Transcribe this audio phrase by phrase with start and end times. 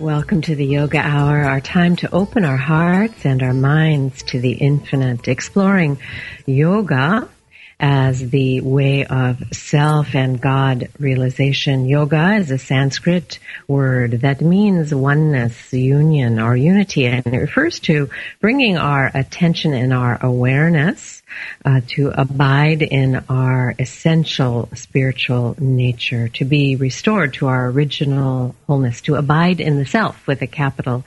[0.00, 4.38] Welcome to the Yoga Hour, our time to open our hearts and our minds to
[4.38, 5.98] the infinite, exploring
[6.44, 7.26] yoga
[7.78, 11.86] as the way of self and God realization.
[11.86, 13.38] Yoga is a Sanskrit
[13.68, 18.08] word that means oneness, union, or unity, and it refers to
[18.40, 21.22] bringing our attention and our awareness
[21.64, 29.02] uh, to abide in our essential spiritual nature, to be restored to our original wholeness,
[29.02, 31.04] to abide in the self with a capital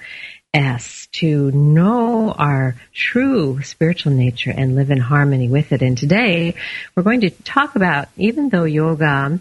[0.53, 5.81] S, to know our true spiritual nature and live in harmony with it.
[5.81, 6.55] And today
[6.95, 9.39] we're going to talk about, even though yoga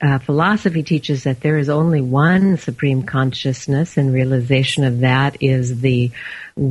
[0.00, 5.80] uh, philosophy teaches that there is only one supreme consciousness and realization of that is
[5.80, 6.12] the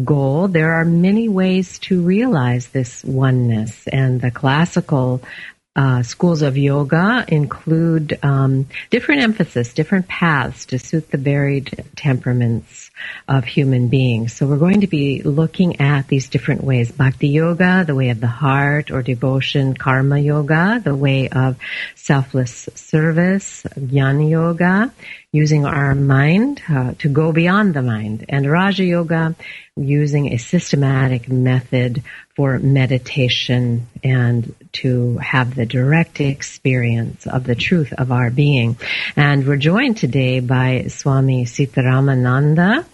[0.05, 0.47] goal.
[0.47, 5.21] There are many ways to realize this oneness and the classical
[5.75, 12.86] uh, schools of yoga include um, different emphasis, different paths to suit the varied temperaments
[13.27, 14.33] of human beings.
[14.33, 16.91] So we're going to be looking at these different ways.
[16.91, 21.57] Bhakti yoga, the way of the heart or devotion, karma yoga, the way of
[21.95, 24.93] selfless service, jnana yoga,
[25.31, 29.35] using our mind uh, to go beyond the mind, and Raja Yoga,
[29.77, 32.03] using a systematic method
[32.35, 38.77] for meditation and to have the direct experience of the truth of our being.
[39.15, 42.85] And we're joined today by Swami Sitaramananda,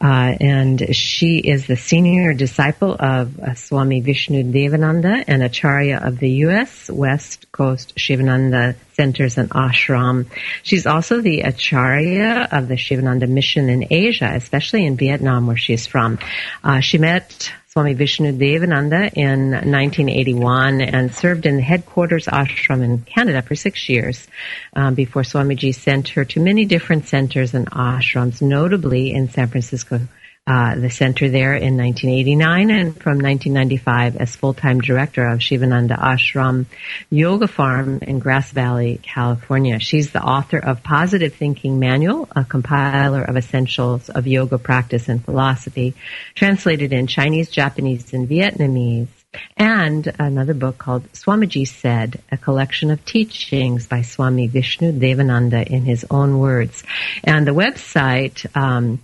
[0.00, 0.04] uh,
[0.40, 6.30] and she is the senior disciple of uh, Swami Vishnu Devananda and Acharya of the
[6.46, 6.88] U.S.
[6.88, 10.26] West Coast Sivananda centers and ashram.
[10.62, 15.86] She's also the acharya of the Sivananda mission in Asia, especially in Vietnam, where she's
[15.86, 16.18] from.
[16.62, 22.98] Uh, she met Swami Vishnu Devananda in 1981 and served in the headquarters ashram in
[22.98, 24.28] Canada for six years
[24.74, 30.00] um, before Swamiji sent her to many different centers and ashrams, notably in San Francisco,
[30.44, 36.66] uh, the center there in 1989 and from 1995 as full-time director of Sivananda Ashram
[37.10, 39.78] Yoga Farm in Grass Valley, California.
[39.78, 45.24] She's the author of Positive Thinking Manual, a compiler of essentials of yoga practice and
[45.24, 45.94] philosophy,
[46.34, 49.08] translated in Chinese, Japanese, and Vietnamese
[49.56, 55.84] and another book called Swamiji Said, a collection of teachings by Swami Vishnu Devananda in
[55.84, 56.82] his own words.
[57.24, 59.00] And the website, um,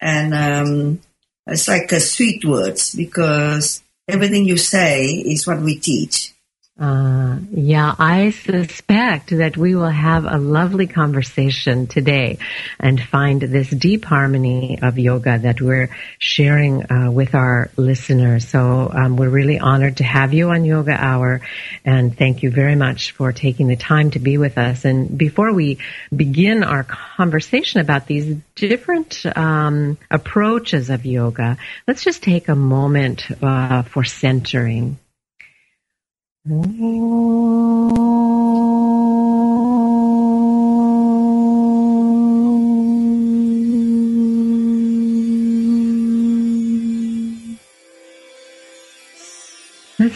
[0.00, 1.00] And um,
[1.46, 6.33] it's like a sweet words because everything you say is what we teach.
[6.76, 12.38] Uh, yeah, I suspect that we will have a lovely conversation today
[12.80, 18.48] and find this deep harmony of yoga that we're sharing uh, with our listeners.
[18.48, 21.42] So um, we're really honored to have you on Yoga Hour,
[21.84, 24.84] and thank you very much for taking the time to be with us.
[24.84, 25.78] And before we
[26.14, 31.56] begin our conversation about these different um, approaches of yoga,
[31.86, 34.98] let's just take a moment uh, for centering.
[36.46, 36.60] Let's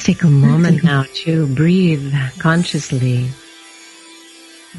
[0.05, 3.31] take a moment now to breathe consciously,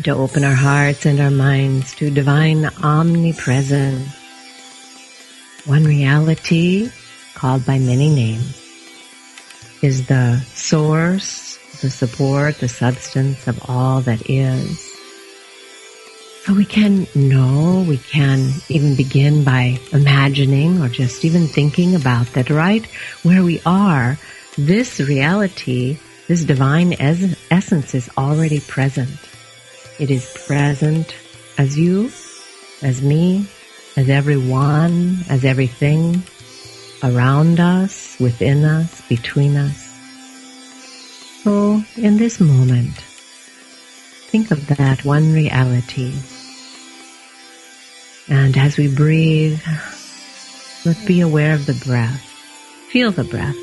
[0.04, 4.08] to open our hearts and our minds to divine omnipresence,
[5.66, 6.92] one reality
[7.34, 8.59] called by many names
[9.82, 14.86] is the source, the support, the substance of all that is.
[16.44, 22.28] So we can know, we can even begin by imagining or just even thinking about
[22.34, 22.86] that right
[23.24, 24.18] where we are,
[24.58, 25.98] this reality,
[26.28, 29.20] this divine es- essence is already present.
[30.00, 31.16] It is present
[31.58, 32.10] as you,
[32.82, 33.46] as me,
[33.96, 36.24] as everyone, as everything,
[37.04, 39.88] around us, within us, between us.
[41.44, 42.96] So in this moment,
[44.30, 46.14] think of that one reality.
[48.28, 49.62] And as we breathe,
[50.86, 52.22] let's be aware of the breath.
[52.92, 53.56] Feel the breath.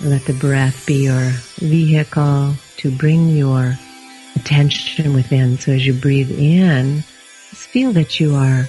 [0.00, 3.78] Let the breath be your vehicle to bring your
[4.34, 5.58] attention within.
[5.58, 7.04] So as you breathe in,
[7.50, 8.68] just feel that you are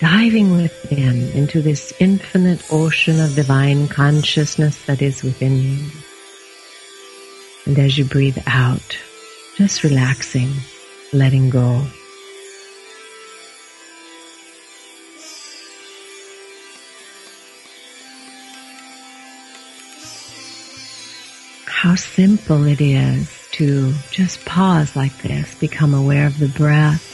[0.00, 5.90] diving within into this infinite ocean of divine consciousness that is within you.
[7.66, 8.98] And as you breathe out,
[9.56, 10.52] just relaxing,
[11.12, 11.84] letting go.
[21.66, 27.09] How simple it is to just pause like this, become aware of the breath,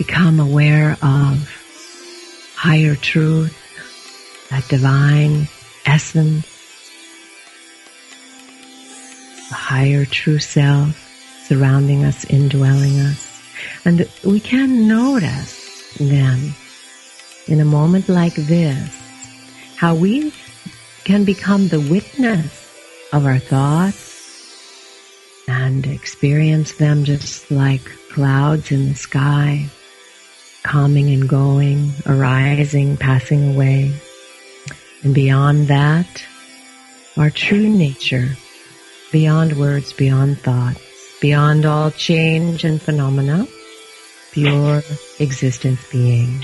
[0.00, 3.54] become aware of higher truth,
[4.48, 5.46] that divine
[5.84, 6.46] essence,
[9.50, 10.96] the higher true self
[11.44, 13.42] surrounding us, indwelling us.
[13.84, 16.54] And we can notice then,
[17.46, 18.88] in a moment like this,
[19.76, 20.32] how we
[21.04, 22.72] can become the witness
[23.12, 24.08] of our thoughts
[25.46, 29.68] and experience them just like clouds in the sky
[30.62, 33.92] coming and going, arising, passing away.
[35.02, 36.24] And beyond that,
[37.16, 38.36] our true nature,
[39.12, 40.80] beyond words, beyond thoughts,
[41.20, 43.46] beyond all change and phenomena,
[44.32, 44.82] pure
[45.18, 46.42] existence being.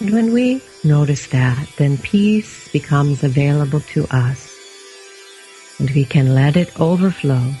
[0.00, 4.48] And when we notice that, then peace becomes available to us.
[5.78, 7.52] And we can let it overflow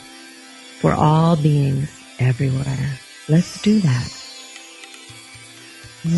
[0.80, 2.98] for all beings everywhere.
[3.28, 4.21] Let's do that.
[6.04, 6.08] As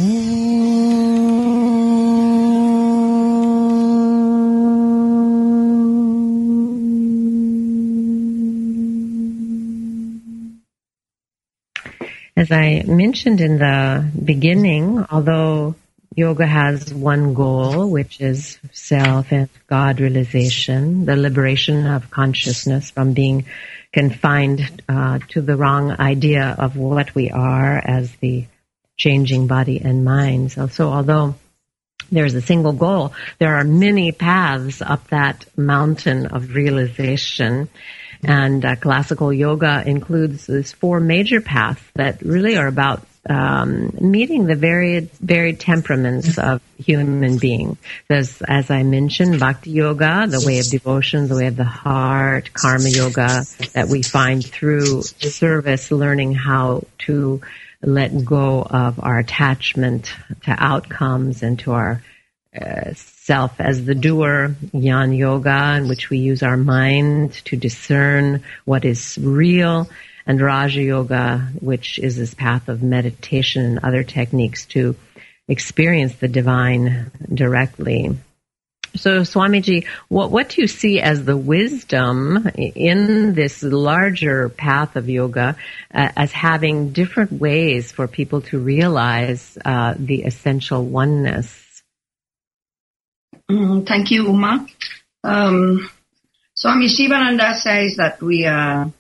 [12.51, 15.75] I mentioned in the beginning, although
[16.17, 23.13] yoga has one goal, which is self and God realization, the liberation of consciousness from
[23.13, 23.45] being
[23.93, 28.47] confined uh, to the wrong idea of what we are as the
[28.97, 30.53] changing body and mind.
[30.53, 31.35] So, so although
[32.11, 37.69] there's a single goal, there are many paths up that mountain of realization.
[38.23, 44.45] And uh, classical yoga includes these four major paths that really are about um, meeting
[44.45, 47.79] the varied varied temperaments of human beings.
[48.09, 52.53] There's, as I mentioned, bhakti yoga, the way of devotion, the way of the heart,
[52.53, 57.41] karma yoga that we find through service, learning how to
[57.87, 60.15] let go of our attachment
[60.45, 62.03] to outcomes and to our
[62.59, 68.43] uh, self as the doer, jnana Yoga, in which we use our mind to discern
[68.65, 69.89] what is real,
[70.27, 74.95] and Raja Yoga, which is this path of meditation and other techniques to
[75.49, 78.17] experience the divine directly.
[78.97, 85.09] So, Swamiji, what, what do you see as the wisdom in this larger path of
[85.09, 85.57] yoga
[85.93, 91.83] uh, as having different ways for people to realize uh, the essential oneness?
[93.51, 94.67] Mm, thank you, Uma.
[95.25, 95.91] Um,
[96.55, 98.93] Swami Sivananda says that we are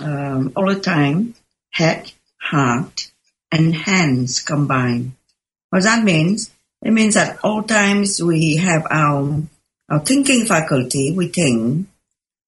[0.00, 1.34] um, all the time
[1.70, 3.10] head, heart,
[3.52, 5.12] and hands combined.
[5.70, 6.53] What that means?
[6.84, 9.42] It means at all times we have our
[9.88, 11.88] our thinking faculty, we think.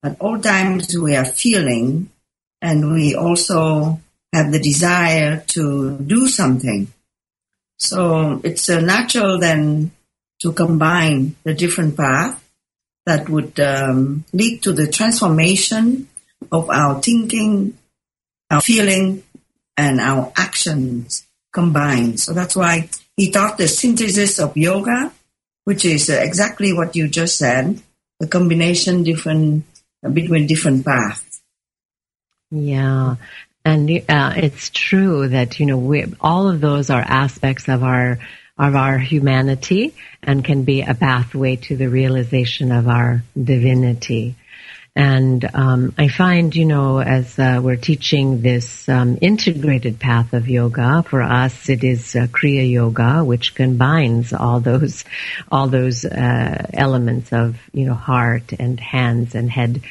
[0.05, 2.11] At all times we are feeling,
[2.61, 3.99] and we also
[4.33, 6.93] have the desire to do something.
[7.79, 9.93] So it's uh, natural then
[10.41, 12.41] to combine the different paths
[13.07, 16.09] that would um, lead to the transformation
[16.53, 17.79] of our thinking,
[18.51, 19.23] our feeling,
[19.77, 22.21] and our actions combined.
[22.21, 25.13] So that's why he taught the synthesis of yoga,
[25.65, 27.81] which is uh, exactly what you just said,
[28.21, 29.65] the combination different
[30.05, 31.41] uh, between different paths.
[32.51, 33.17] Yeah.
[33.65, 38.19] And uh, it's true that you know we, all of those are aspects of our
[38.59, 44.35] of our humanity and can be a pathway to the realization of our divinity.
[44.97, 50.49] And um, I find, you know, as uh, we're teaching this um, integrated path of
[50.49, 55.05] yoga, for us it is uh, Kriya Yoga, which combines all those,
[55.53, 59.83] all those uh, elements of, you know, heart and hands and head.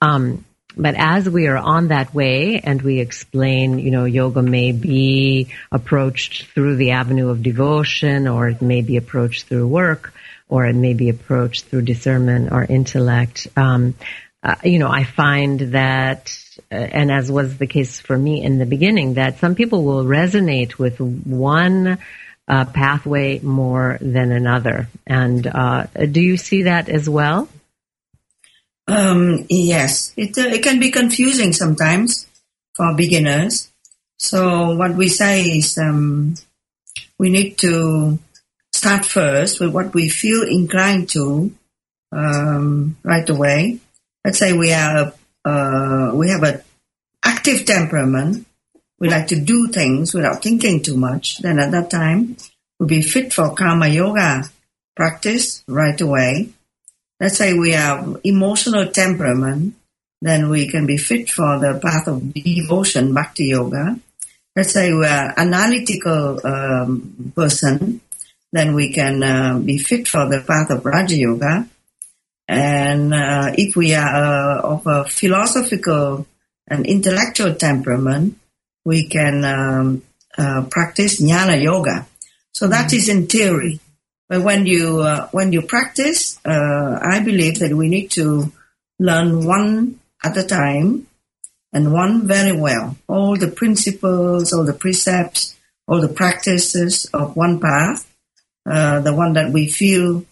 [0.00, 0.44] Um,
[0.76, 5.48] but as we are on that way and we explain, you know, yoga may be
[5.72, 10.12] approached through the avenue of devotion or it may be approached through work
[10.48, 13.48] or it may be approached through discernment or intellect.
[13.56, 13.94] Um,
[14.44, 16.38] uh, you know, I find that,
[16.70, 20.04] uh, and as was the case for me in the beginning, that some people will
[20.04, 21.96] resonate with one
[22.46, 24.88] uh, pathway more than another.
[25.06, 27.48] And uh, do you see that as well?
[28.86, 32.26] Um, yes, it, uh, it can be confusing sometimes
[32.76, 33.70] for beginners.
[34.18, 36.34] So what we say is um,
[37.18, 38.18] we need to
[38.74, 41.50] start first with what we feel inclined to
[42.12, 43.80] um, right away.
[44.24, 45.12] Let's say we are
[45.44, 46.62] uh, we have an
[47.22, 48.46] active temperament.
[48.98, 51.38] We like to do things without thinking too much.
[51.38, 52.36] Then at that time,
[52.78, 54.44] we'll be fit for karma yoga
[54.96, 56.54] practice right away
[57.20, 59.74] let's say we have emotional temperament,
[60.20, 63.98] then we can be fit for the path of devotion, bhakti yoga.
[64.56, 68.00] Let's say we are analytical um, person,
[68.52, 71.68] then we can uh, be fit for the path of Raja Yoga.
[72.46, 76.26] And uh, if we are uh, of a philosophical
[76.68, 78.38] and intellectual temperament,
[78.84, 80.02] we can um,
[80.36, 82.06] uh, practice Jnana Yoga.
[82.52, 82.96] So that mm-hmm.
[82.96, 83.80] is in theory.
[84.28, 88.52] But when you uh, when you practice, uh, I believe that we need to
[88.98, 91.06] learn one at a time
[91.72, 92.96] and one very well.
[93.08, 98.10] All the principles, all the precepts, all the practices of one path,
[98.64, 100.24] uh, the one that we feel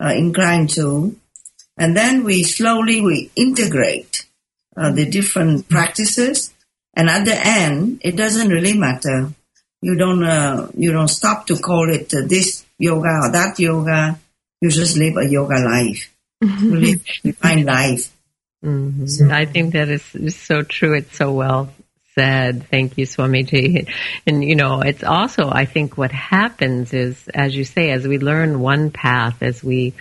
[0.00, 1.16] uh, inclined to,
[1.76, 4.26] and then we slowly we integrate
[4.76, 6.52] uh, the different practices.
[6.96, 9.32] And at the end, it doesn't really matter.
[9.82, 14.18] You don't uh, you don't stop to call it this yoga or that yoga.
[14.60, 16.14] You just live a yoga life.
[16.40, 18.10] you live divine life.
[18.64, 19.06] Mm-hmm.
[19.06, 20.94] So, I think that is, is so true.
[20.94, 21.70] It's so well
[22.14, 22.66] said.
[22.68, 23.92] Thank you, Swamiji.
[24.26, 28.18] And, you know, it's also, I think what happens is, as you say, as we
[28.18, 29.94] learn one path, as we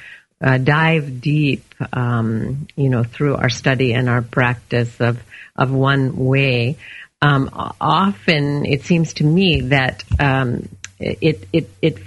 [0.44, 5.24] uh, dive deep, um, you know, through our study and our practice of,
[5.56, 6.78] of one way,
[7.22, 10.68] um, often it seems to me that um,
[11.00, 11.98] it, it, it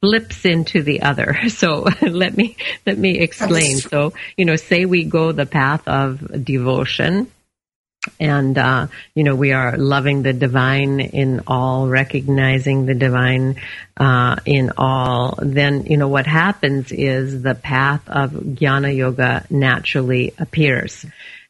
[0.00, 1.36] flips into the other.
[1.48, 3.78] So let me let me explain.
[3.78, 7.32] So you know, say we go the path of devotion,
[8.18, 13.56] and uh, you know we are loving the divine in all, recognizing the divine
[13.96, 15.38] uh, in all.
[15.40, 21.04] Then you know what happens is the path of jnana yoga naturally appears.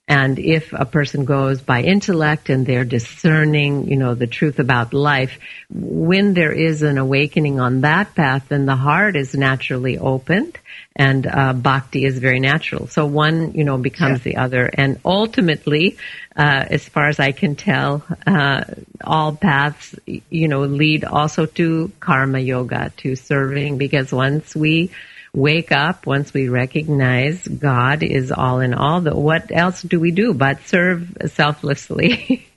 [0.09, 4.95] And if a person goes by intellect and they're discerning, you know, the truth about
[4.95, 5.39] life,
[5.71, 10.59] when there is an awakening on that path, then the heart is naturally opened
[10.97, 12.89] and uh, bhakti is very natural.
[12.89, 14.33] So one, you know, becomes yeah.
[14.33, 14.71] the other.
[14.73, 15.97] And ultimately,
[16.37, 18.65] uh, as far as I can tell, uh,
[19.05, 24.91] all paths, you know, lead also to karma yoga, to serving, because once we
[25.33, 29.03] wake up once we recognize God is all in all.
[29.03, 32.49] That what else do we do but serve selflessly?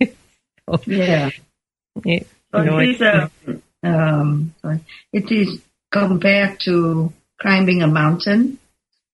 [0.69, 1.29] so, yeah.
[2.05, 3.01] It, know, it is
[3.83, 4.53] um,
[5.11, 5.61] it is
[5.91, 7.11] compared to
[7.41, 8.59] climbing a mountain.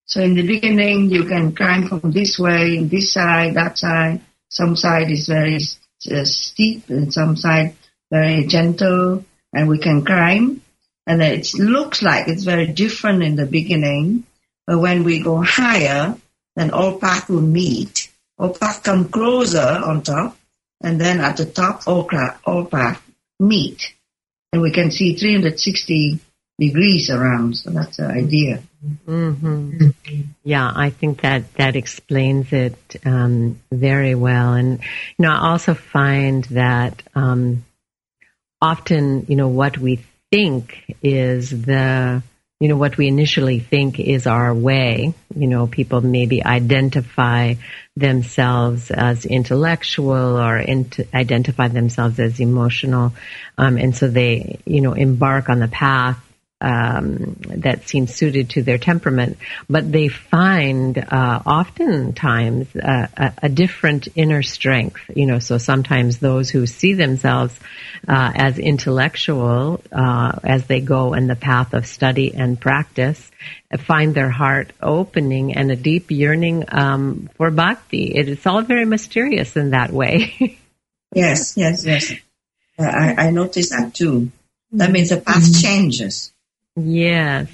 [0.06, 4.20] So in the beginning, you can climb from this way, this side, that side.
[4.48, 7.76] Some side is very uh, steep, and some side
[8.10, 10.62] very gentle, and we can climb
[11.08, 14.24] and it looks like it's very different in the beginning,
[14.66, 16.14] but when we go higher,
[16.54, 18.12] then all paths will meet.
[18.36, 20.36] All paths come closer on top,
[20.82, 22.06] and then at the top, all,
[22.44, 23.00] all paths
[23.40, 23.94] meet.
[24.52, 26.20] And we can see 360
[26.58, 27.56] degrees around.
[27.56, 28.62] So that's the idea.
[29.06, 29.90] hmm
[30.44, 34.54] Yeah, I think that that explains it um, very well.
[34.54, 37.64] And you know, I also find that um,
[38.60, 40.00] often, you know, what we
[40.30, 42.22] think is the
[42.60, 45.14] you know what we initially think is our way.
[45.34, 47.54] You know, people maybe identify
[47.96, 53.12] themselves as intellectual or int- identify themselves as emotional,
[53.56, 56.18] um, and so they, you know, embark on the path
[56.60, 59.38] um, that seems suited to their temperament,
[59.68, 65.00] but they find uh, oftentimes uh, a, a, different inner strength.
[65.14, 67.58] You know, so sometimes those who see themselves
[68.08, 73.30] uh, as intellectual uh, as they go in the path of study and practice
[73.76, 78.14] find their heart opening and a deep yearning um, for bhakti.
[78.14, 80.58] It is all very mysterious in that way.
[81.14, 82.12] yes, yes, yes.
[82.78, 84.30] I, I noticed that too.
[84.72, 85.60] That means the path mm-hmm.
[85.60, 86.32] changes.
[86.78, 87.48] Yes.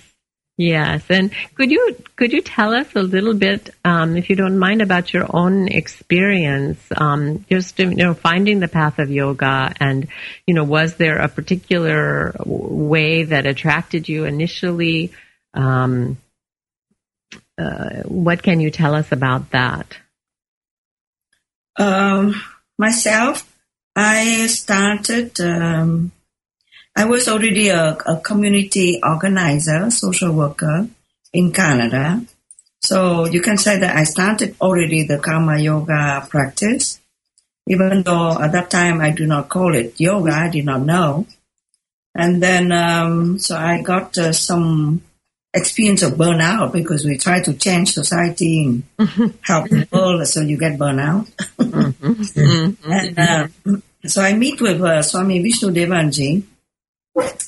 [0.57, 4.57] Yes, and could you could you tell us a little bit, um, if you don't
[4.57, 10.07] mind, about your own experience, um, just you know, finding the path of yoga, and
[10.47, 15.11] you know, was there a particular way that attracted you initially?
[15.55, 16.19] Um,
[17.59, 19.99] uh, what can you tell us about that?
[21.77, 22.41] Um,
[22.79, 23.53] myself,
[23.97, 26.13] I started um,
[26.97, 30.89] I was already a, a community organizer, social worker
[31.33, 32.25] in Canada.
[32.81, 37.01] So you can say that I started already the karma yoga practice,
[37.67, 41.27] even though at that time I do not call it yoga, I did not know.
[42.15, 45.03] And then, um, so I got uh, some
[45.53, 48.83] experience of burnout because we try to change society and
[49.43, 51.27] help the world, so you get burnout.
[51.59, 52.85] Mm-hmm.
[52.93, 53.49] and uh,
[54.07, 56.45] so I meet with uh, Swami Vishnu Devanji,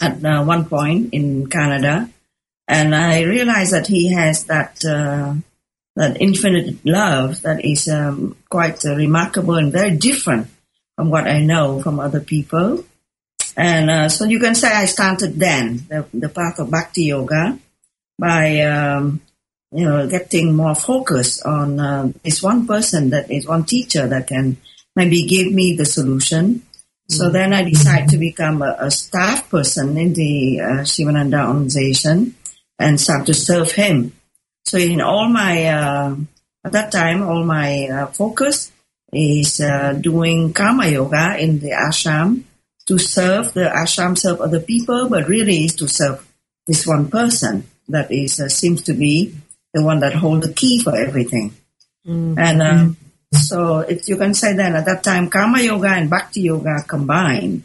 [0.00, 2.09] at uh, one point in Canada,
[2.68, 5.35] and I realized that he has that uh,
[5.96, 10.48] that infinite love that is um, quite uh, remarkable and very different
[10.94, 12.85] from what I know from other people.
[13.57, 17.59] And uh, so you can say I started then the, the path of Bhakti Yoga
[18.18, 19.20] by um,
[19.72, 24.29] you know getting more focus on uh, this one person that is one teacher that
[24.29, 24.59] can
[24.94, 26.62] maybe give me the solution
[27.09, 27.33] so mm.
[27.33, 32.35] then I decided to become a, a staff person in the uh, Sivananda organization
[32.79, 34.12] and start to serve him.
[34.64, 36.16] So in all my, uh,
[36.64, 38.73] at that time, all my uh, focus
[39.12, 42.42] is uh, doing karma yoga in the ashram
[42.87, 46.27] to serve the ashram, serve other people, but really is to serve
[46.66, 49.35] this one person that is uh, seems to be
[49.73, 51.55] the one that holds the key for everything.
[52.07, 52.38] Mm-hmm.
[52.38, 52.97] And um,
[53.32, 57.64] so you can say that at that time, karma yoga and bhakti yoga combined.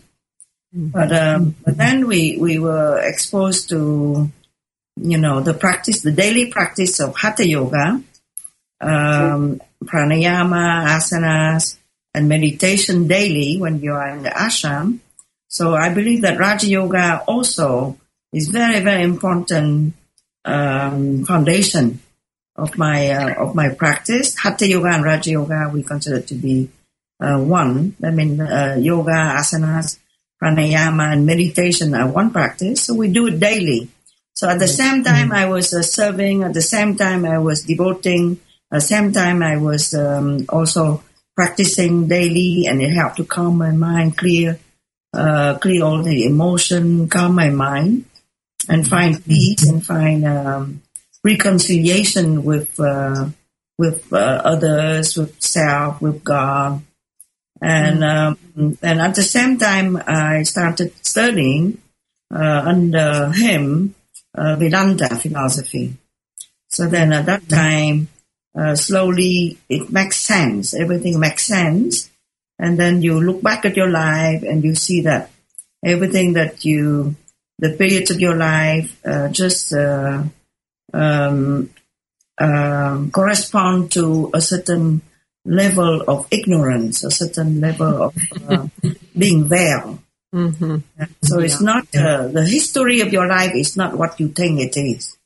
[0.76, 0.88] Mm-hmm.
[0.88, 4.30] But, um, but then we, we were exposed to,
[4.98, 8.02] you know, the practice, the daily practice of hatha yoga,
[8.80, 11.78] um, pranayama, asanas,
[12.14, 15.00] and meditation daily when you are in the ashram.
[15.48, 17.98] So I believe that Raja Yoga also
[18.34, 19.94] is very, very important
[20.46, 22.00] um, foundation
[22.56, 24.36] of my uh, of my practice.
[24.38, 26.70] Hatha yoga and Raja yoga we consider to be
[27.20, 27.96] uh, one.
[28.04, 30.00] I mean, uh, yoga, asanas,
[30.42, 32.84] pranayama, and meditation are one practice.
[32.84, 33.90] So we do it daily.
[34.34, 36.44] So at the same time, I was uh, serving.
[36.44, 38.40] At the same time, I was devoting.
[38.72, 41.04] At the same time, I was um, also
[41.36, 44.60] practicing daily, and it helped to calm my mind, clear,
[45.14, 48.06] uh, clear all the emotion, calm my mind,
[48.68, 50.82] and find peace and find um,
[51.24, 53.30] reconciliation with uh,
[53.78, 56.82] with uh, others, with self, with God,
[57.62, 58.62] and mm-hmm.
[58.62, 61.82] um, and at the same time, I started studying
[62.34, 63.96] uh, under him
[64.36, 65.94] uh, Vedanta philosophy.
[66.70, 68.08] So then, at that time,
[68.58, 70.74] uh, slowly it makes sense.
[70.74, 72.10] Everything makes sense,
[72.60, 75.30] and then you look back at your life and you see that
[75.84, 77.16] everything that you
[77.60, 79.74] the periods of your life uh, just
[80.94, 81.70] um,
[82.38, 85.02] uh, correspond to a certain
[85.46, 88.16] level of ignorance, a certain level of
[88.48, 88.68] uh,
[89.18, 90.00] being veiled.
[90.34, 90.78] Mm-hmm.
[91.24, 91.46] So yeah.
[91.46, 95.18] it's not uh, the history of your life is not what you think it is.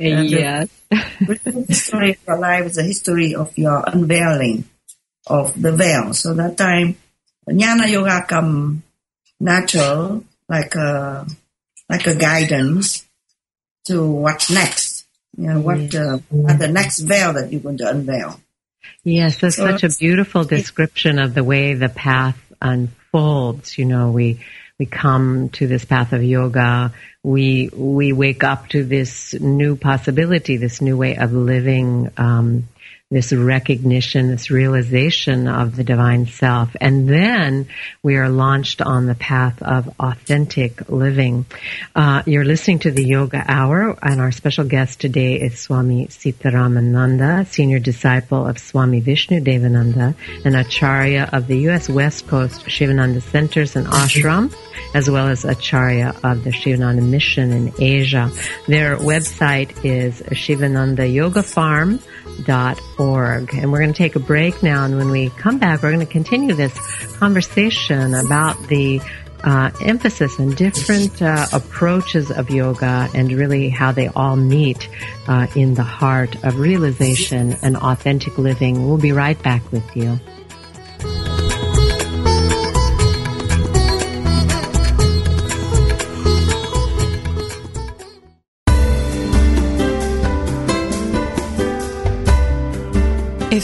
[0.00, 0.68] Uh, yes.
[0.90, 4.64] the history of your life is the history of your unveiling
[5.26, 6.14] of the veil.
[6.14, 6.96] So that time,
[7.48, 8.82] jnana yoga come
[9.40, 11.26] natural, like a
[11.88, 13.04] like a guidance
[13.86, 14.87] to what's next
[15.38, 18.40] You know, what uh, are the next veil that you're going to unveil?
[19.04, 23.78] Yes, that's So such a beautiful description of the way the path unfolds.
[23.78, 24.40] You know, we
[24.80, 26.92] we come to this path of yoga.
[27.22, 32.10] We we wake up to this new possibility, this new way of living.
[32.16, 32.64] Um,
[33.10, 36.76] this recognition, this realization of the divine self.
[36.78, 37.66] And then
[38.02, 41.46] we are launched on the path of authentic living.
[41.96, 47.46] Uh, you're listening to the Yoga Hour, and our special guest today is Swami Sitaramananda,
[47.46, 51.88] senior disciple of Swami Vishnu Devananda, and Acharya of the U.S.
[51.88, 54.54] West Coast Sivananda Centers and Ashram,
[54.94, 58.30] as well as Acharya of the Sivananda Mission in Asia.
[58.66, 60.20] Their website is
[62.28, 63.54] sivanandayogafarm.org.
[63.54, 66.06] And we're going to take a break now, and when we come back, we're going
[66.06, 66.76] to continue this
[67.16, 69.00] conversation about the
[69.44, 74.88] uh, emphasis on different uh, approaches of yoga and really how they all meet
[75.28, 78.88] uh, in the heart of realization and authentic living.
[78.88, 80.18] We'll be right back with you.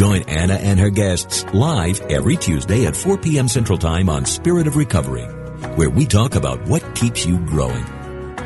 [0.00, 3.48] Join Anna and her guests live every Tuesday at 4 p.m.
[3.48, 5.26] Central Time on Spirit of Recovery,
[5.76, 7.84] where we talk about what keeps you growing.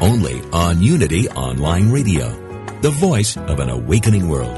[0.01, 2.31] Only on Unity Online Radio,
[2.81, 4.53] the voice of an awakening world.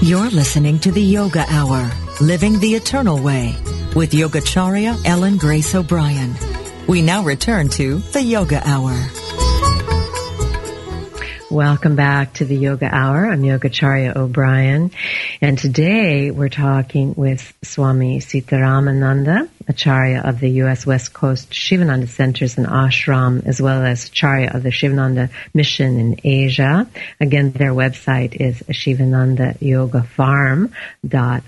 [0.00, 3.56] You're listening to the Yoga Hour, Living the Eternal Way,
[3.96, 6.49] with Yogacharya Ellen Grace O'Brian.
[6.90, 8.90] We now return to the Yoga Hour.
[11.48, 13.26] Welcome back to the Yoga Hour.
[13.26, 14.90] I'm Yogacharya O'Brian.
[15.40, 20.84] And today we're talking with Swami Sitaramananda, Acharya of the U.S.
[20.84, 26.20] West Coast Sivananda Centers and Ashram, as well as Acharya of the Sivananda Mission in
[26.24, 26.88] Asia.
[27.20, 31.44] Again, their website is sivanandayogafarm.org.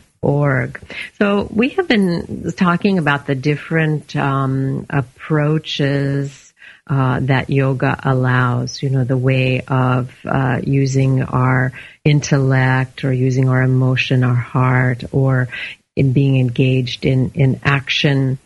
[1.18, 6.52] So we have been talking about the different um, approaches
[6.86, 11.72] uh, that yoga allows, you know, the way of uh, using our
[12.04, 15.48] intellect or using our emotion, our heart, or
[15.94, 18.38] in being engaged in, in action.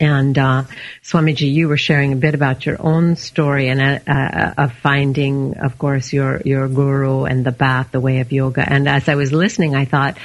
[0.00, 0.64] And uh,
[1.02, 5.56] Swamiji, you were sharing a bit about your own story and uh, uh, of finding,
[5.58, 8.64] of course, your your guru and the path, the way of yoga.
[8.68, 10.18] And as I was listening, I thought,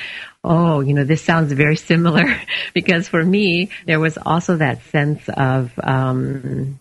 [0.43, 2.23] oh, you know, this sounds very similar
[2.73, 5.71] because for me, there was also that sense of.
[5.82, 6.80] Um,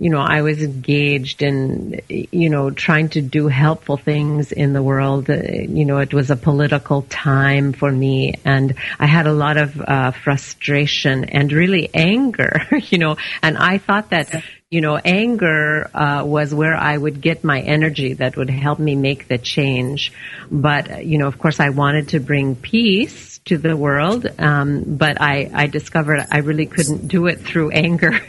[0.00, 4.82] you know, I was engaged in, you know, trying to do helpful things in the
[4.82, 5.28] world.
[5.28, 9.58] Uh, You know, it was a political time for me and I had a lot
[9.58, 15.90] of uh, frustration and really anger, you know, and I thought that, you know, anger
[15.92, 20.12] uh, was where I would get my energy that would help me make the change.
[20.48, 24.84] But, uh, you know, of course, I wanted to bring peace to the world, um,
[24.86, 28.20] but I, I discovered I really couldn't do it through anger.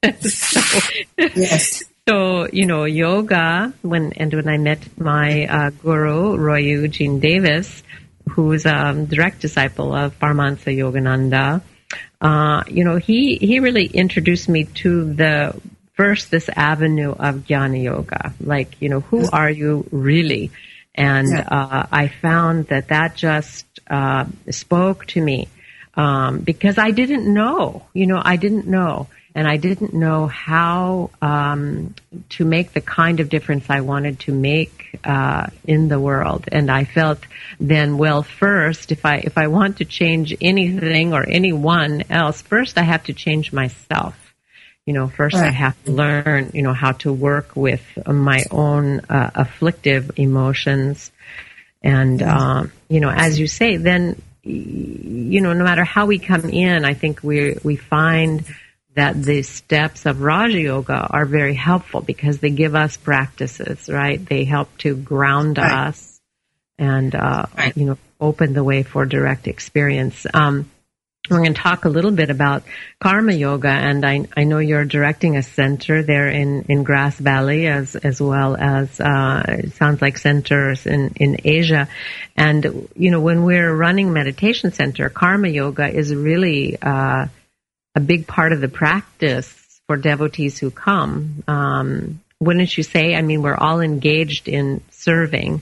[0.20, 1.82] so, Yes.
[2.08, 7.82] so, you know, yoga, when, and when I met my uh, guru, Roy Eugene Davis,
[8.30, 11.60] who's a direct disciple of Paramahansa Yogananda,
[12.22, 15.60] uh, you know, he, he really introduced me to the
[16.00, 18.32] first this avenue of jnana yoga.
[18.40, 20.50] Like, you know, who are you really?
[20.94, 25.48] And uh, I found that that just uh, spoke to me
[25.94, 27.82] um, because I didn't know.
[27.92, 31.94] You know, I didn't know and I didn't know how um,
[32.30, 36.46] to make the kind of difference I wanted to make uh, in the world.
[36.50, 37.18] And I felt
[37.60, 42.78] then, well, first, if I if I want to change anything or anyone else, first
[42.78, 44.29] I have to change myself.
[44.86, 45.48] You know, first right.
[45.48, 51.12] I have to learn, you know, how to work with my own uh, afflictive emotions.
[51.82, 56.46] And, um, you know, as you say, then, you know, no matter how we come
[56.50, 58.44] in, I think we, we find
[58.94, 64.24] that the steps of Raja Yoga are very helpful because they give us practices, right?
[64.24, 65.88] They help to ground right.
[65.88, 66.20] us
[66.78, 67.76] and, uh, right.
[67.76, 70.26] you know, open the way for direct experience.
[70.34, 70.70] Um,
[71.28, 72.62] we're going to talk a little bit about
[72.98, 77.66] karma yoga, and I, I know you're directing a center there in, in Grass Valley
[77.66, 81.88] as as well as uh, it sounds like centers in, in Asia.
[82.36, 87.26] And you know, when we're running meditation center, karma yoga is really uh,
[87.94, 91.44] a big part of the practice for devotees who come.
[91.46, 93.14] Um, wouldn't you say?
[93.14, 95.60] I mean, we're all engaged in serving.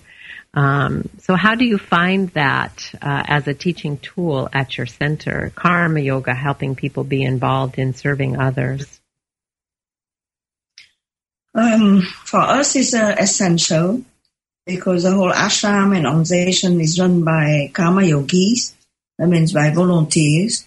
[0.54, 5.52] Um, so, how do you find that uh, as a teaching tool at your center,
[5.54, 9.00] Karma Yoga, helping people be involved in serving others?
[11.54, 14.02] Um, for us, it's uh, essential
[14.64, 18.74] because the whole ashram and organization is run by karma yogis.
[19.18, 20.66] That means by volunteers.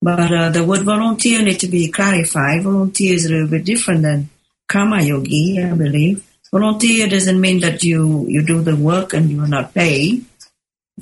[0.00, 2.62] But uh, the word volunteer need to be clarified.
[2.62, 4.30] Volunteer is a little bit different than
[4.68, 6.24] karma yogi, I believe.
[6.52, 10.26] Volunteer doesn't mean that you, you do the work and you are not paid.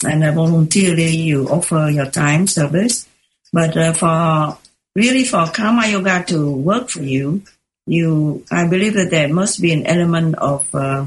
[0.06, 3.08] And uh, voluntarily you offer your time service.
[3.52, 4.58] But uh, for
[4.94, 7.42] really for karma yoga to work for you,
[7.86, 11.06] you I believe that there must be an element of uh,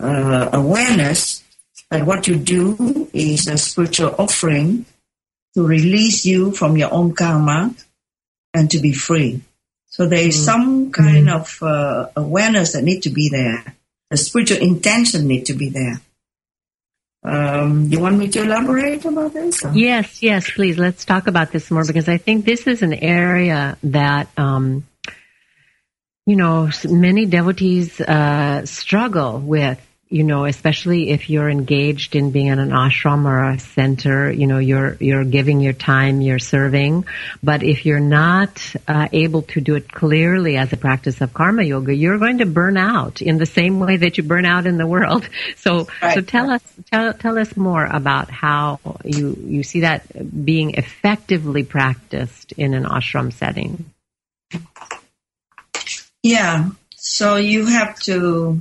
[0.00, 1.44] uh awareness
[1.90, 4.84] that what you do is a spiritual offering
[5.54, 7.72] to release you from your own karma
[8.52, 9.40] and to be free.
[9.86, 10.44] So there is mm.
[10.44, 11.36] some kind mm.
[11.36, 13.75] of uh, awareness that need to be there.
[14.10, 16.00] The spiritual intention need to be there.
[17.24, 19.64] Um, you want me to elaborate about this?
[19.64, 19.72] Or?
[19.72, 20.78] Yes, yes, please.
[20.78, 24.86] Let's talk about this more because I think this is an area that, um,
[26.24, 32.46] you know, many devotees uh, struggle with you know, especially if you're engaged in being
[32.46, 37.04] in an ashram or a center, you know, you're you're giving your time, you're serving.
[37.42, 41.64] But if you're not uh, able to do it clearly as a practice of karma
[41.64, 44.78] yoga, you're going to burn out in the same way that you burn out in
[44.78, 45.28] the world.
[45.56, 46.14] So, right.
[46.14, 51.64] so tell us tell tell us more about how you you see that being effectively
[51.64, 53.86] practiced in an ashram setting.
[56.22, 56.70] Yeah.
[56.96, 58.60] So you have to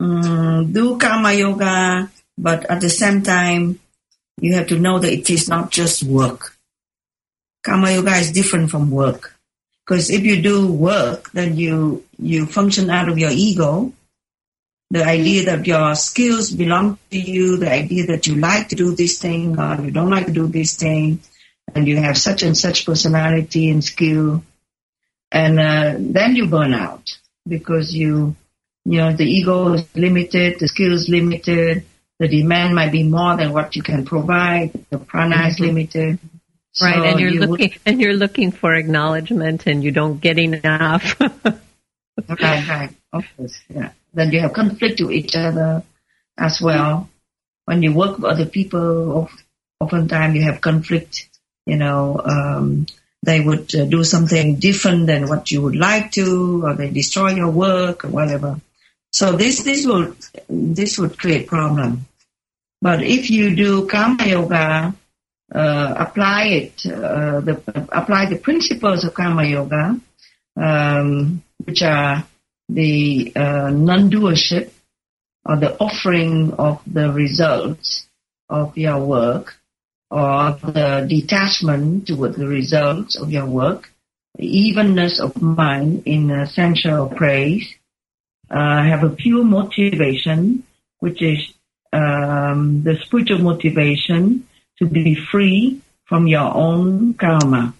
[0.00, 3.78] um, do karma yoga, but at the same time,
[4.40, 6.56] you have to know that it is not just work.
[7.62, 9.36] Karma yoga is different from work.
[9.84, 13.92] Because if you do work, then you, you function out of your ego.
[14.90, 18.94] The idea that your skills belong to you, the idea that you like to do
[18.94, 21.20] this thing or you don't like to do this thing,
[21.74, 24.42] and you have such and such personality and skill.
[25.30, 27.04] And uh, then you burn out
[27.46, 28.34] because you
[28.84, 31.84] you know, the ego is limited, the skills limited,
[32.18, 35.48] the demand might be more than what you can provide, the prana mm-hmm.
[35.48, 36.18] is limited.
[36.80, 40.20] Right, so and you're you looking would, and you're looking for acknowledgement and you don't
[40.20, 41.18] get enough.
[41.20, 42.90] right, right.
[43.12, 43.90] Of course, yeah.
[44.14, 45.82] Then you have conflict with each other
[46.38, 47.08] as well.
[47.64, 49.28] When you work with other people,
[49.80, 51.28] oftentimes you have conflict,
[51.66, 52.86] you know, um,
[53.22, 57.30] they would uh, do something different than what you would like to, or they destroy
[57.30, 58.60] your work or whatever.
[59.12, 60.16] So this this would
[60.48, 62.06] this would create problem.
[62.80, 64.94] But if you do karma yoga,
[65.54, 70.00] uh, apply it, uh, the, apply the principles of karma yoga,
[70.56, 72.24] um, which are
[72.68, 74.70] the uh, non-doership
[75.44, 78.06] or the offering of the results
[78.48, 79.56] of your work,
[80.10, 83.92] or the detachment toward the results of your work,
[84.36, 87.74] the evenness of mind in essential praise,
[88.50, 90.64] uh, have a pure motivation,
[90.98, 91.38] which is
[91.92, 94.46] um, the spiritual motivation
[94.78, 97.74] to be free from your own karma.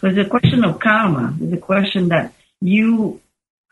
[0.00, 1.36] So it's a question of karma.
[1.40, 3.20] It's a question that you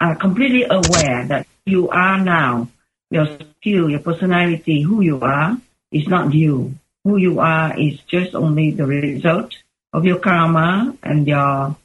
[0.00, 2.68] are completely aware that you are now,
[3.10, 3.26] your
[3.58, 5.56] skill, your personality, who you are,
[5.90, 6.74] is not you.
[7.04, 9.54] who you are is just only the result
[9.92, 11.76] of your karma and your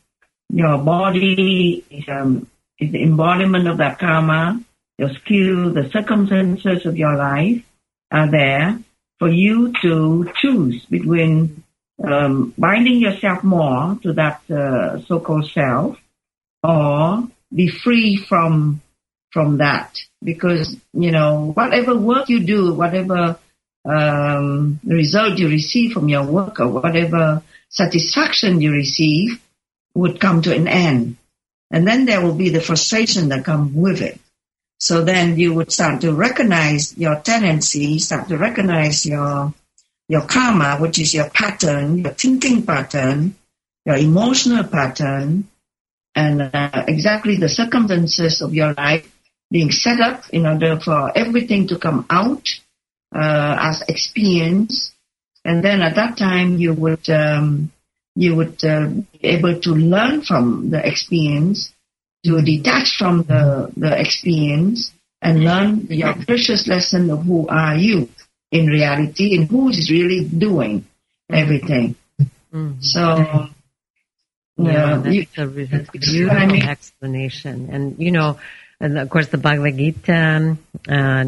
[0.52, 2.48] your body is um,
[2.80, 4.62] is the embodiment of that karma.
[4.98, 7.64] Your skill, the circumstances of your life
[8.12, 8.80] are there
[9.18, 11.64] for you to choose between
[12.04, 15.98] um, binding yourself more to that uh, so-called self
[16.64, 18.82] or be free from
[19.32, 23.38] from that because you know whatever work you do whatever
[23.86, 29.42] um, result you receive from your work or whatever satisfaction you receive
[29.94, 31.18] would come to an end
[31.72, 34.20] and then there will be the frustration that comes with it
[34.80, 39.54] so then you would start to recognize your tendency start to recognize your
[40.08, 43.36] your karma which is your pattern your thinking pattern
[43.86, 45.48] your emotional pattern
[46.16, 49.10] and uh, exactly the circumstances of your life
[49.52, 52.48] being set up in order for everything to come out
[53.14, 54.94] uh, as experience.
[55.44, 57.72] And then at that time, you would um,
[58.20, 61.72] you would uh, be able to learn from the experience,
[62.26, 68.10] to detach from the the experience, and learn your precious lesson of who are you
[68.52, 70.86] in reality and who is really doing
[71.32, 71.96] everything.
[72.20, 72.82] Mm-hmm.
[72.82, 73.00] So
[74.58, 76.64] yeah, that's, you, a, that's beautiful I mean?
[76.64, 77.70] explanation.
[77.72, 78.38] And you know,
[78.82, 80.58] and of course, the Bhagavad Gita
[80.90, 81.24] uh,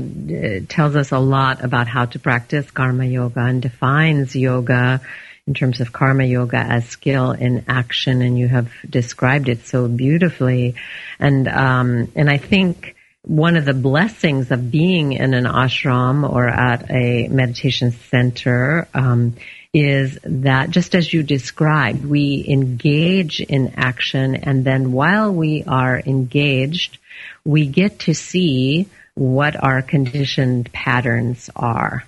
[0.68, 5.00] tells us a lot about how to practice karma yoga and defines yoga
[5.48, 8.22] in terms of karma yoga as skill in action.
[8.22, 10.76] And you have described it so beautifully.
[11.20, 16.48] And um, and I think one of the blessings of being in an ashram or
[16.48, 19.36] at a meditation center um,
[19.74, 26.00] is that just as you described, we engage in action and then while we are
[26.00, 26.98] engaged,
[27.46, 32.04] we get to see what our conditioned patterns are.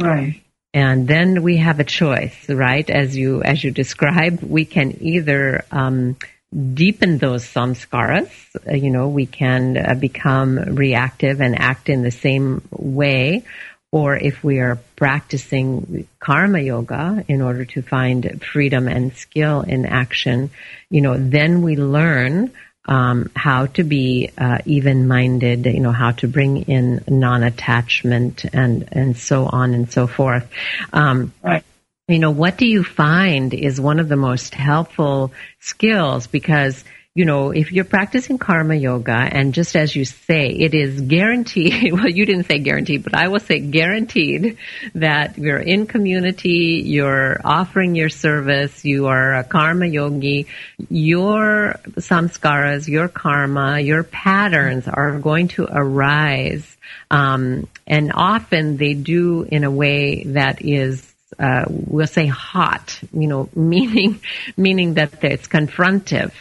[0.00, 0.43] Right.
[0.74, 2.88] And then we have a choice, right?
[2.90, 6.16] As you, as you described, we can either, um,
[6.54, 8.30] deepen those samskaras.
[8.66, 13.44] Uh, you know, we can uh, become reactive and act in the same way,
[13.90, 19.86] or if we are practicing karma yoga in order to find freedom and skill in
[19.86, 20.50] action,
[20.90, 22.52] you know, then we learn
[22.86, 29.16] um, how to be uh, even-minded, you know, how to bring in non-attachment and and
[29.16, 30.48] so on and so forth.
[30.92, 31.64] Um, right.
[32.06, 37.24] You know, what do you find is one of the most helpful skills because you
[37.24, 42.08] know, if you're practicing karma yoga and just as you say, it is guaranteed, well,
[42.08, 44.58] you didn't say guaranteed, but I will say guaranteed
[44.96, 50.48] that you're in community, you're offering your service, you are a karma yogi,
[50.90, 56.76] your samskaras, your karma, your patterns are going to arise.
[57.12, 63.28] Um, and often they do in a way that is uh, we'll say hot, you
[63.28, 64.20] know, meaning
[64.56, 66.32] meaning that it's confrontive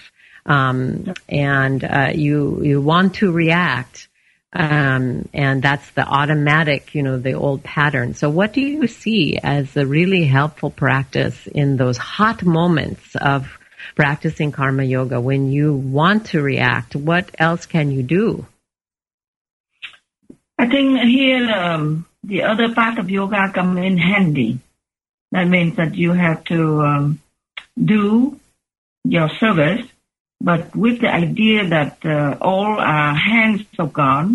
[0.45, 4.08] um, and uh, you you want to react,
[4.51, 8.13] um, and that's the automatic, you know, the old pattern.
[8.13, 13.47] So, what do you see as a really helpful practice in those hot moments of
[13.95, 16.95] practicing karma yoga when you want to react?
[16.95, 18.45] What else can you do?
[20.60, 24.60] I think here um, the other part of yoga come in handy.
[25.32, 27.19] That means that you have to um,
[27.84, 28.39] do
[29.03, 29.86] your service
[30.43, 34.29] but with the idea that uh, all are hands of God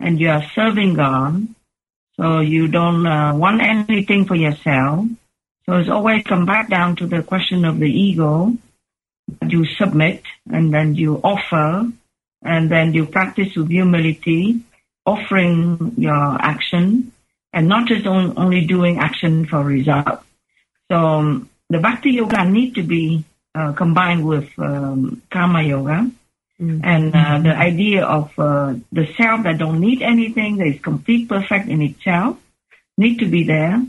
[0.00, 1.46] and you are serving God,
[2.16, 5.06] so you don't uh, want anything for yourself.
[5.66, 8.52] So it's always come back down to the question of the ego.
[9.46, 11.86] You submit and then you offer
[12.42, 14.60] and then you practice with humility,
[15.04, 17.12] offering your action
[17.52, 20.22] and not just on, only doing action for result.
[20.90, 26.10] So um, the bhakti yoga need to be uh, combined with um, karma yoga.
[26.60, 26.80] Mm-hmm.
[26.84, 31.28] And uh, the idea of uh, the self that don't need anything, that is complete
[31.28, 32.38] perfect in itself,
[32.96, 33.84] need to be there.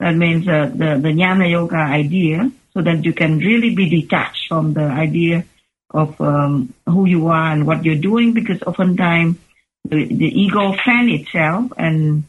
[0.00, 4.48] That means uh, the, the jnana yoga idea, so that you can really be detached
[4.48, 5.44] from the idea
[5.90, 9.36] of um, who you are and what you're doing, because oftentimes
[9.84, 12.24] the, the ego fan itself and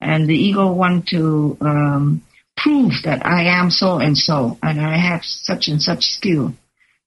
[0.00, 2.22] and the ego want to um,
[2.62, 6.54] prove that I am so and so and I have such and such skill.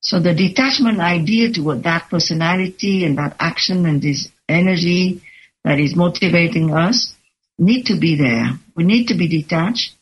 [0.01, 5.21] So the detachment idea toward that personality and that action and this energy
[5.63, 7.13] that is motivating us
[7.59, 8.59] need to be there.
[8.75, 9.93] We need to be detached.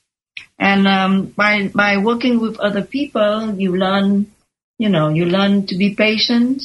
[0.58, 4.32] And um, by by working with other people, you learn,
[4.78, 6.62] you know, you learn to be patient,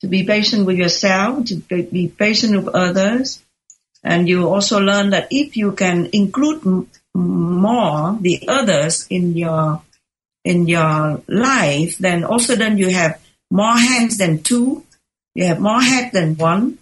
[0.00, 3.42] to be patient with yourself, to be patient with others,
[4.02, 9.82] and you also learn that if you can include more the others in your
[10.44, 14.84] in your life, then also then you have more hands than two,
[15.34, 16.78] you have more head than one,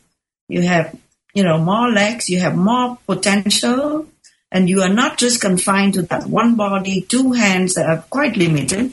[0.49, 0.95] you have
[1.35, 4.07] you know more legs, you have more potential,
[4.51, 8.37] and you are not just confined to that one body, two hands that are quite
[8.37, 8.93] limited,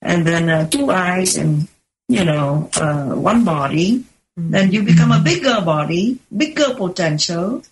[0.00, 1.68] and then uh, two eyes and
[2.08, 4.04] you know uh, one body.
[4.38, 4.50] Mm-hmm.
[4.50, 7.62] Then you become a bigger body, bigger potential,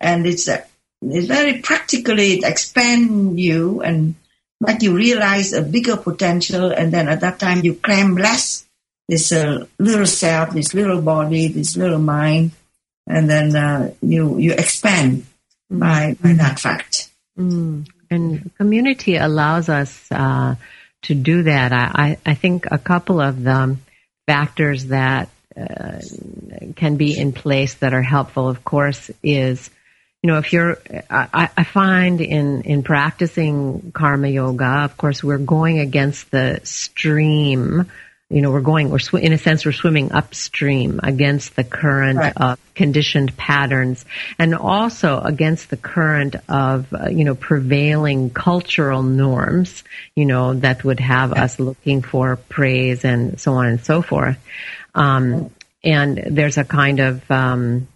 [0.00, 0.64] and it's a,
[1.02, 4.14] it's very practically it expand you and
[4.60, 8.64] make you realize a bigger potential, and then at that time you cram less
[9.08, 12.52] this uh, little self, this little body, this little mind,
[13.06, 15.26] and then uh, you you expand
[15.70, 15.80] mm.
[15.80, 17.10] by by that fact.
[17.38, 17.86] Mm.
[18.10, 20.56] And community allows us uh,
[21.02, 21.72] to do that.
[21.72, 23.78] I, I think a couple of the
[24.26, 26.00] factors that uh,
[26.76, 29.70] can be in place that are helpful, of course, is
[30.22, 30.78] you know, if you're,
[31.10, 37.90] I, I, find in, in practicing karma yoga, of course, we're going against the stream
[38.32, 42.18] you know, we're going, we're sw- in a sense, we're swimming upstream against the current
[42.18, 42.32] right.
[42.34, 44.06] of conditioned patterns
[44.38, 49.84] and also against the current of, uh, you know, prevailing cultural norms,
[50.16, 51.44] you know, that would have yeah.
[51.44, 54.38] us looking for praise and so on and so forth.
[54.94, 55.50] Um,
[55.84, 57.86] and there's a kind of, um,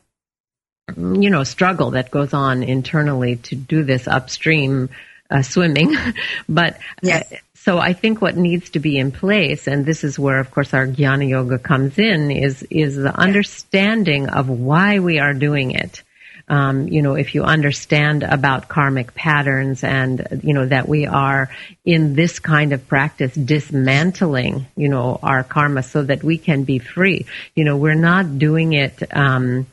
[0.95, 4.89] you know, struggle that goes on internally to do this upstream
[5.31, 5.97] uh, swimming.
[6.49, 7.33] but yes.
[7.33, 10.53] uh, so I think what needs to be in place, and this is where, of
[10.53, 15.73] course, our Jnana Yoga comes in, is is the understanding of why we are doing
[15.73, 16.05] it.
[16.49, 21.51] Um, you know, if you understand about karmic patterns and, you know, that we are
[21.85, 26.79] in this kind of practice dismantling, you know, our karma so that we can be
[26.79, 27.27] free.
[27.57, 29.67] You know, we're not doing it, um,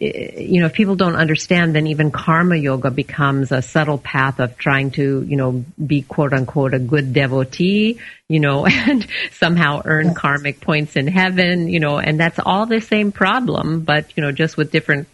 [0.00, 4.56] you know, if people don't understand, then even karma yoga becomes a subtle path of
[4.56, 10.06] trying to, you know, be quote unquote a good devotee, you know, and somehow earn
[10.06, 10.16] yes.
[10.16, 14.32] karmic points in heaven, you know, and that's all the same problem, but, you know,
[14.32, 15.06] just with different,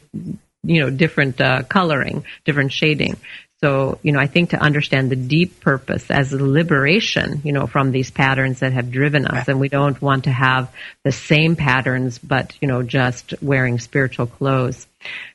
[0.62, 3.16] you know, different uh, coloring, different shading.
[3.62, 7.90] So, you know, I think to understand the deep purpose as liberation, you know, from
[7.90, 10.70] these patterns that have driven us, and we don't want to have
[11.04, 14.86] the same patterns, but, you know, just wearing spiritual clothes.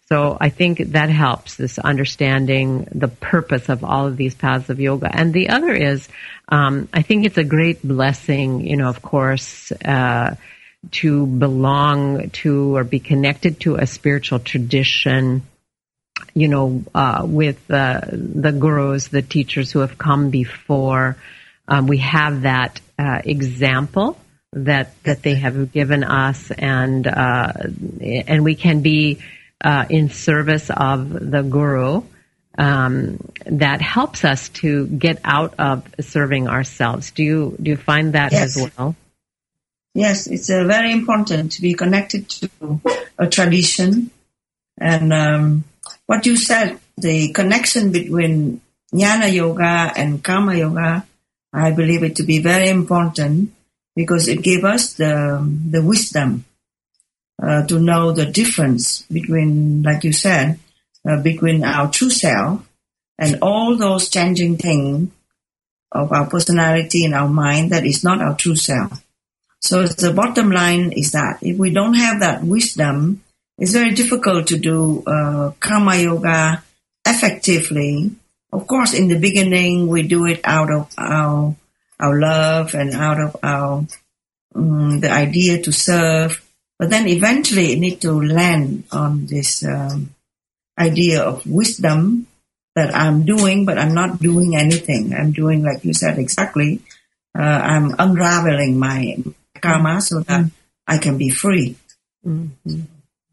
[0.08, 4.80] So I think that helps this understanding the purpose of all of these paths of
[4.80, 5.10] yoga.
[5.12, 6.08] And the other is,
[6.50, 10.36] um, I think it's a great blessing, you know, of course, uh,
[10.92, 15.44] to belong to or be connected to a spiritual tradition
[16.34, 21.18] you know, uh, with uh, the gurus, the teachers who have come before.
[21.68, 24.18] Um, we have that uh, example
[24.54, 27.54] that that they have given us, and uh,
[28.02, 29.20] and we can be
[29.64, 32.04] uh, in service of the guru.
[32.58, 37.12] Um, that helps us to get out of serving ourselves.
[37.12, 38.58] Do you do you find that yes.
[38.58, 38.96] as well?
[39.94, 42.82] Yes, it's uh, very important to be connected to
[43.18, 44.12] a tradition
[44.78, 45.64] and um,
[46.12, 48.60] what you said, the connection between
[48.94, 51.06] jnana yoga and karma yoga,
[51.54, 53.54] I believe it to be very important
[53.96, 55.40] because it gave us the,
[55.70, 56.44] the wisdom
[57.42, 60.60] uh, to know the difference between, like you said,
[61.08, 62.68] uh, between our true self
[63.18, 65.12] and all those changing things
[65.94, 69.02] of our personality and our mind that is not our true self.
[69.62, 73.24] So the bottom line is that if we don't have that wisdom,
[73.58, 76.64] it's very difficult to do uh, karma yoga
[77.06, 78.12] effectively.
[78.52, 81.56] Of course, in the beginning, we do it out of our
[82.00, 83.86] our love and out of our
[84.56, 86.42] um, the idea to serve.
[86.80, 90.16] But then eventually, it need to land on this um,
[90.78, 92.28] idea of wisdom
[92.76, 95.14] that I'm doing, but I'm not doing anything.
[95.14, 96.82] I'm doing, like you said, exactly.
[97.38, 99.18] Uh, I'm unraveling my
[99.62, 100.56] karma so that mm-hmm.
[100.88, 101.78] I can be free.
[102.26, 102.82] Mm-hmm.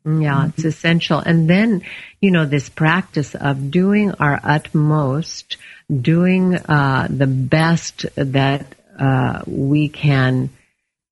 [0.08, 0.68] Yeah, it's mm-hmm.
[0.68, 1.18] essential.
[1.18, 1.82] And then,
[2.20, 5.56] you know, this practice of doing our utmost,
[5.90, 10.50] doing uh, the best that uh, we can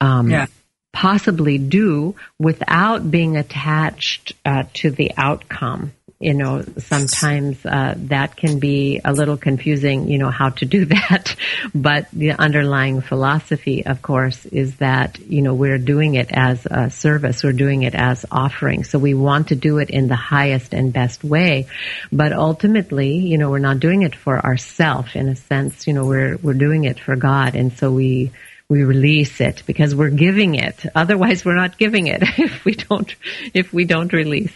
[0.00, 0.46] um, yeah.
[0.92, 8.58] possibly do without being attached uh, to the outcome you know, sometimes uh, that can
[8.58, 11.36] be a little confusing, you know, how to do that.
[11.74, 16.88] But the underlying philosophy, of course, is that, you know, we're doing it as a
[16.88, 17.44] service.
[17.44, 18.84] We're doing it as offering.
[18.84, 21.66] So we want to do it in the highest and best way.
[22.10, 25.86] But ultimately, you know, we're not doing it for ourselves in a sense.
[25.86, 27.54] You know, we're, we're doing it for God.
[27.54, 28.32] And so we,
[28.70, 30.86] we release it because we're giving it.
[30.94, 33.14] Otherwise, we're not giving it if we don't,
[33.52, 34.52] if we don't release.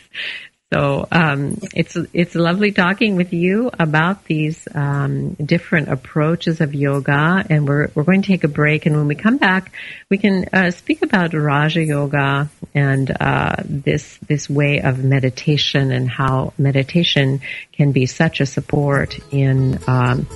[0.73, 7.45] So um, it's it's lovely talking with you about these um, different approaches of yoga,
[7.51, 8.87] and we're we're going to take a break.
[8.87, 9.73] And when we come back,
[10.09, 16.09] we can uh, speak about Raja Yoga and uh, this this way of meditation and
[16.09, 17.41] how meditation
[17.73, 20.29] can be such a support in um,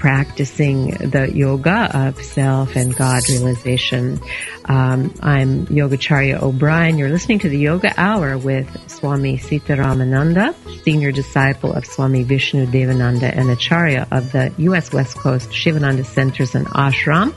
[0.00, 4.18] practicing the yoga of self and God realization.
[4.64, 6.96] Um, I'm Yogacharya O'Brian.
[6.96, 13.36] You're listening to the Yoga Hour with Swami Sitaramananda, senior disciple of Swami Vishnu Devananda
[13.36, 14.90] and Acharya of the U.S.
[14.90, 17.34] West Coast Sivananda Centers and Ashram,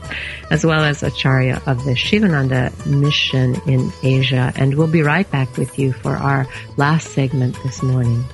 [0.50, 4.52] as well as Acharya of the Sivananda Mission in Asia.
[4.56, 6.46] And we'll be right back with you for our
[6.78, 8.24] last segment this morning.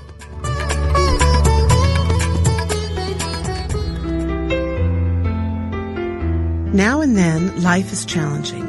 [6.72, 8.64] Now and then, life is challenging.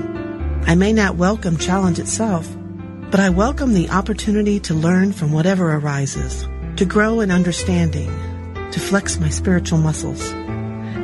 [0.65, 2.49] I may not welcome challenge itself,
[3.11, 6.47] but I welcome the opportunity to learn from whatever arises,
[6.77, 8.09] to grow in understanding,
[8.71, 10.31] to flex my spiritual muscles.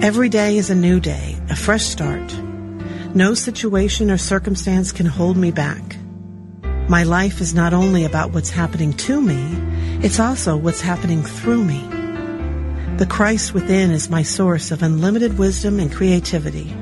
[0.01, 2.35] Every day is a new day, a fresh start.
[3.13, 5.97] No situation or circumstance can hold me back.
[6.89, 9.55] My life is not only about what's happening to me,
[10.03, 11.87] it's also what's happening through me.
[12.97, 16.75] The Christ within is my source of unlimited wisdom and creativity.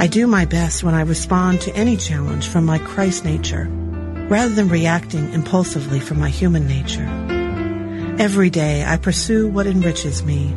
[0.00, 3.66] I do my best when I respond to any challenge from my Christ nature,
[4.30, 7.02] rather than reacting impulsively from my human nature.
[8.22, 10.54] Every day I pursue what enriches me,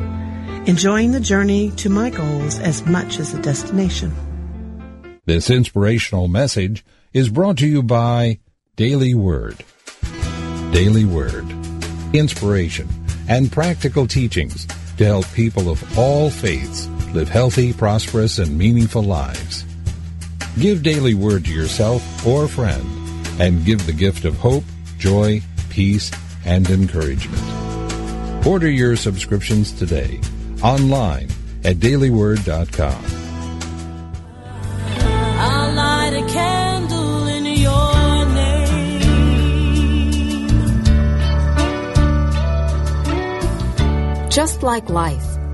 [0.66, 4.12] enjoying the journey to my goals as much as the destination.
[5.24, 8.38] This inspirational message is brought to you by
[8.76, 9.64] Daily Word.
[10.70, 11.50] Daily Word.
[12.12, 12.88] Inspiration
[13.28, 14.68] and practical teachings
[14.98, 19.64] to help people of all faiths live healthy, prosperous, and meaningful lives.
[20.58, 22.86] Give Daily Word to yourself or a friend
[23.40, 24.64] and give the gift of hope,
[24.98, 25.40] joy,
[25.70, 26.10] peace,
[26.44, 27.42] and encouragement.
[28.46, 30.20] Order your subscriptions today
[30.62, 31.28] online
[31.64, 33.04] at dailyword.com.
[35.38, 39.00] I'll light a candle in your name.
[44.30, 45.31] Just like life,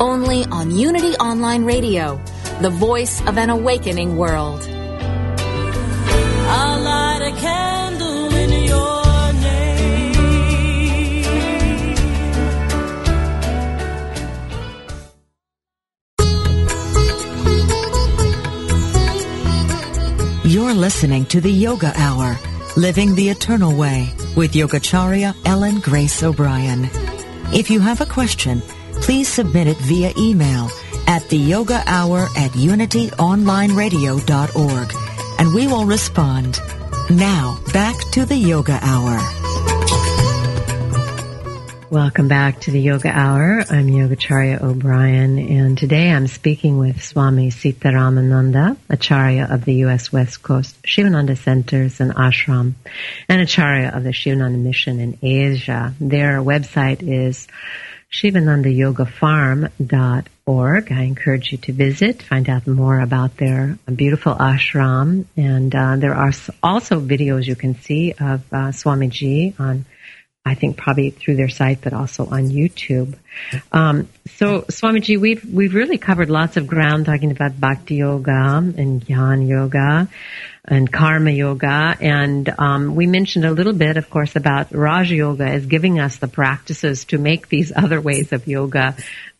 [0.00, 2.18] Only on Unity Online Radio,
[2.62, 4.62] the voice of an awakening world.
[4.66, 10.14] I'll light a candle in your name.
[20.44, 22.38] You're listening to the Yoga Hour,
[22.78, 26.88] Living the Eternal Way with Yogacharya Ellen Grace O'Brian.
[27.52, 28.62] If you have a question,
[29.00, 30.70] please submit it via email
[31.06, 34.94] at the yoga hour at unityonlineradio.org
[35.38, 36.60] and we will respond.
[37.08, 39.18] Now, back to the yoga hour.
[41.90, 43.64] Welcome back to the Yoga Hour.
[43.68, 50.12] I'm Yogacharya O'Brian, and today I'm speaking with Swami Sitaramananda, Acharya of the U.S.
[50.12, 52.74] West Coast Sivananda Centers and Ashram,
[53.28, 55.92] and Acharya of the Sivananda Mission in Asia.
[55.98, 57.48] Their website is
[58.12, 60.92] sivanandayogafarm.org.
[60.92, 66.14] I encourage you to visit, find out more about their beautiful ashram, and uh, there
[66.14, 66.32] are
[66.62, 69.84] also videos you can see of uh, Swamiji on
[70.44, 73.14] I think probably through their site, but also on YouTube.
[73.72, 79.04] Um, so, Swamiji, we've we've really covered lots of ground talking about Bhakti Yoga and
[79.04, 80.08] Jnana Yoga
[80.64, 85.44] and Karma Yoga, and um, we mentioned a little bit, of course, about Raja Yoga
[85.44, 88.96] as giving us the practices to make these other ways of yoga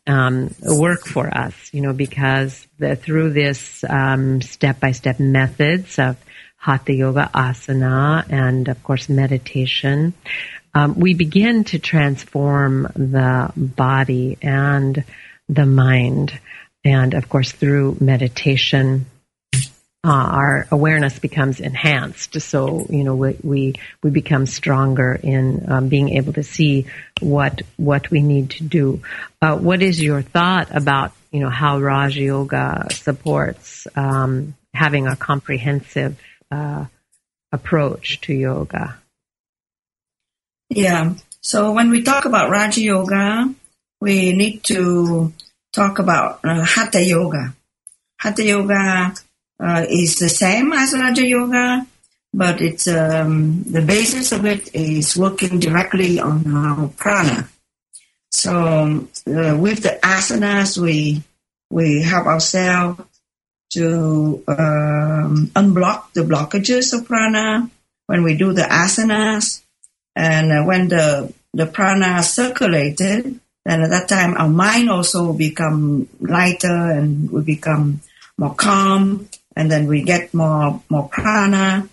[0.06, 1.70] um, work for us.
[1.72, 6.18] You know, because the, through this step by step methods of
[6.58, 10.12] Hatha Yoga, Asana, and of course meditation
[10.74, 15.04] um, we begin to transform the body and
[15.48, 16.38] the mind.
[16.84, 19.06] And of course, through meditation,
[20.02, 22.40] uh, our awareness becomes enhanced.
[22.40, 26.86] So, you know, we, we, we become stronger in um, being able to see
[27.20, 29.02] what, what we need to do.
[29.42, 35.16] Uh, what is your thought about, you know, how Raja Yoga supports um, having a
[35.16, 36.18] comprehensive
[36.50, 36.86] uh,
[37.52, 38.96] approach to yoga?
[40.70, 41.14] Yeah.
[41.40, 43.52] So when we talk about Raja Yoga,
[44.00, 45.32] we need to
[45.72, 47.54] talk about uh, Hatha Yoga.
[48.18, 49.14] Hatha Yoga
[49.58, 51.86] uh, is the same as Raja Yoga,
[52.32, 57.48] but it's um, the basis of it is working directly on our prana.
[58.30, 61.22] So uh, with the asanas, we
[61.68, 63.02] we help ourselves
[63.70, 67.70] to um, unblock the blockages of prana
[68.06, 69.62] when we do the asanas,
[70.20, 75.40] and uh, when the the prana circulated, then at that time our mind also will
[75.48, 78.00] become lighter and we become
[78.36, 81.88] more calm, and then we get more more prana,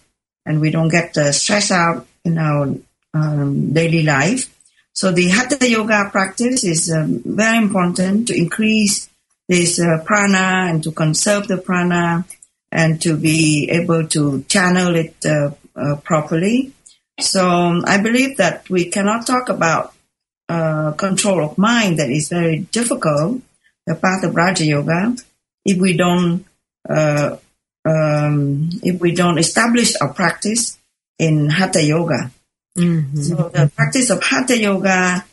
[0.46, 2.76] and we don't get the stress out in our
[3.14, 4.54] um, daily life.
[4.92, 9.08] So the hatha yoga practice is um, very important to increase
[9.48, 12.26] this uh, prana and to conserve the prana
[12.74, 16.74] and to be able to channel it uh, uh, properly.
[17.20, 19.94] So um, I believe that we cannot talk about
[20.50, 23.42] uh, control of mind that is very difficult,
[23.86, 25.16] the path of Raja Yoga,
[25.66, 26.46] if we don't
[26.88, 27.38] uh,
[27.86, 30.78] um, if we don't establish our practice
[31.18, 32.32] in Hatha Yoga.
[32.78, 33.22] Mm-hmm.
[33.22, 35.26] So the practice of Hatha Yoga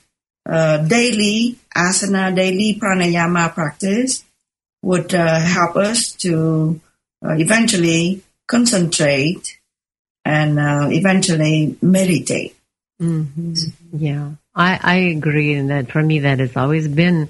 [0.49, 4.24] uh, daily asana, daily pranayama practice
[4.82, 6.80] would uh, help us to
[7.24, 9.59] uh, eventually concentrate
[10.25, 12.57] and uh, eventually meditate.
[12.99, 13.55] hmm
[13.93, 17.29] Yeah, I, I agree, and that for me that has always been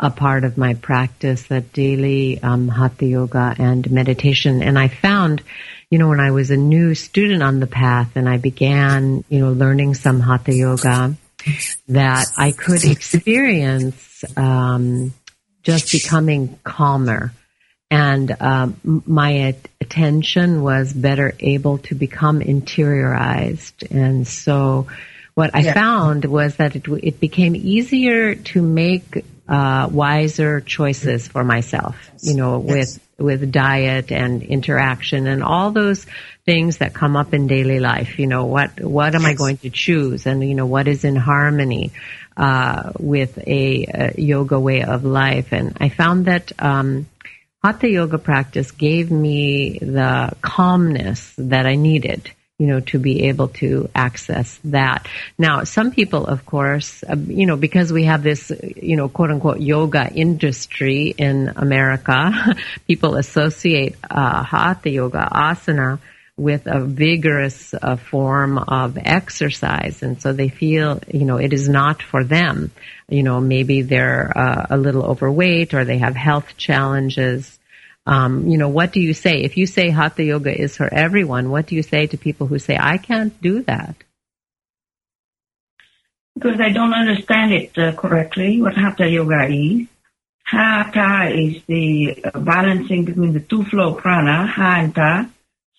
[0.00, 4.62] a part of my practice, that daily um, hatha yoga and meditation.
[4.62, 5.42] And I found,
[5.88, 9.38] you know, when I was a new student on the path and I began, you
[9.38, 11.16] know, learning some hatha yoga,
[11.88, 15.14] that I could experience um,
[15.62, 17.32] just becoming calmer.
[17.90, 23.88] And um, my attention was better able to become interiorized.
[23.90, 24.86] And so
[25.34, 25.74] what I Yeah.
[25.74, 32.34] found was that it, it became easier to make uh, wiser choices for myself, you
[32.34, 36.04] know, with with diet and interaction and all those
[36.46, 38.18] things that come up in daily life.
[38.18, 41.14] You know, what what am I going to choose, and you know, what is in
[41.16, 41.92] harmony
[42.36, 43.84] uh, with a,
[44.16, 45.52] a yoga way of life.
[45.52, 47.06] And I found that um,
[47.64, 53.48] hatha yoga practice gave me the calmness that I needed you know, to be able
[53.48, 55.08] to access that.
[55.38, 59.30] Now, some people, of course, uh, you know, because we have this, you know, quote
[59.30, 62.54] unquote yoga industry in America,
[62.86, 65.98] people associate uh, hatha yoga, asana,
[66.36, 70.02] with a vigorous uh, form of exercise.
[70.02, 72.72] And so they feel, you know, it is not for them.
[73.08, 77.58] You know, maybe they're uh, a little overweight or they have health challenges.
[78.06, 79.42] Um, you know, what do you say?
[79.42, 82.58] If you say hatha yoga is for everyone, what do you say to people who
[82.58, 83.96] say, I can't do that?
[86.34, 89.86] Because I don't understand it uh, correctly, what Hatha Yoga is.
[90.42, 95.30] Hatha is the uh, balancing between the two flow prana, Ha and Ta,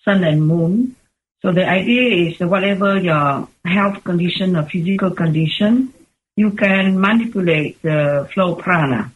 [0.06, 0.96] sun and moon.
[1.42, 5.92] So the idea is whatever your health condition or physical condition,
[6.36, 9.12] you can manipulate the flow prana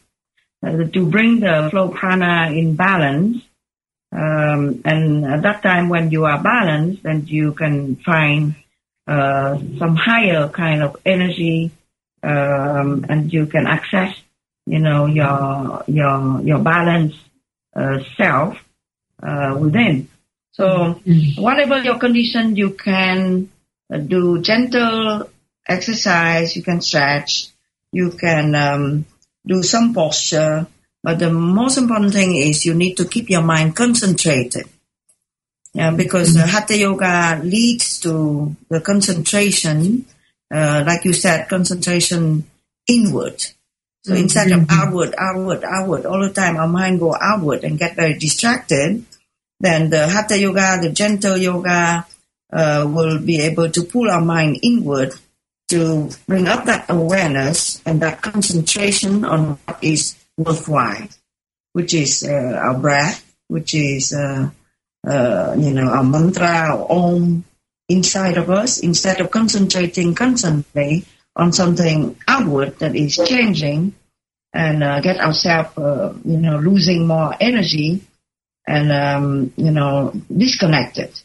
[0.66, 3.42] uh, to bring the flow prana in balance.
[4.12, 8.54] Um, and at that time, when you are balanced, then you can find
[9.06, 11.70] uh, some higher kind of energy,
[12.22, 14.14] um, and you can access,
[14.66, 17.22] you know, your your your balanced
[17.74, 18.58] uh, self
[19.22, 20.09] uh, within.
[20.60, 21.00] So,
[21.40, 23.48] whatever your condition, you can
[23.90, 25.30] uh, do gentle
[25.66, 26.54] exercise.
[26.54, 27.48] You can stretch.
[27.92, 29.06] You can um,
[29.46, 30.66] do some posture.
[31.02, 34.68] But the most important thing is you need to keep your mind concentrated.
[35.72, 40.04] Yeah, because uh, Hatha Yoga leads to the concentration,
[40.52, 42.44] uh, like you said, concentration
[42.86, 43.40] inward.
[44.02, 47.96] So instead of outward, outward, outward, all the time our mind go outward and get
[47.96, 49.04] very distracted,
[49.60, 52.06] then the Hatha Yoga, the gentle yoga,
[52.50, 55.12] uh, will be able to pull our mind inward
[55.68, 61.06] to bring up that awareness and that concentration on what is worthwhile,
[61.74, 64.50] which is uh, our breath, which is uh,
[65.06, 67.44] uh, you know our mantra our om
[67.88, 68.80] inside of us.
[68.80, 71.04] Instead of concentrating constantly
[71.36, 73.94] on something outward that is changing,
[74.52, 78.02] and uh, get ourselves uh, you know losing more energy
[78.66, 81.20] and um, you know disconnected.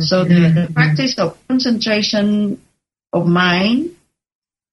[0.00, 2.62] So the, the practice of concentration
[3.12, 3.94] of mind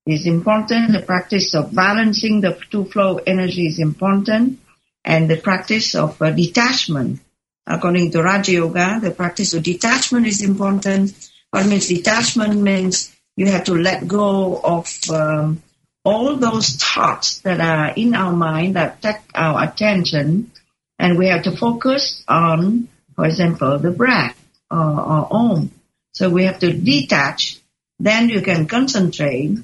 [0.06, 0.94] is important.
[0.94, 4.60] The practice of balancing the two flow energy is important.
[5.04, 7.20] And the practice of uh, detachment,
[7.68, 11.12] according to Raja Yoga, the practice of detachment is important.
[11.52, 15.62] What means detachment means you have to let go of um,
[16.06, 20.52] all those thoughts that are in our mind that take our attention,
[21.00, 24.38] and we have to focus on, for example, the breath
[24.70, 25.72] or, or om.
[26.14, 27.60] So we have to detach.
[28.00, 29.58] Then you can concentrate,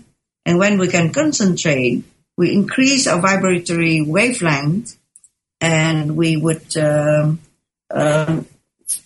[0.46, 2.04] and when we can concentrate,
[2.38, 4.98] we increase our vibratory wavelength,
[5.62, 6.76] and we would.
[6.78, 7.40] Um,
[7.92, 8.46] um,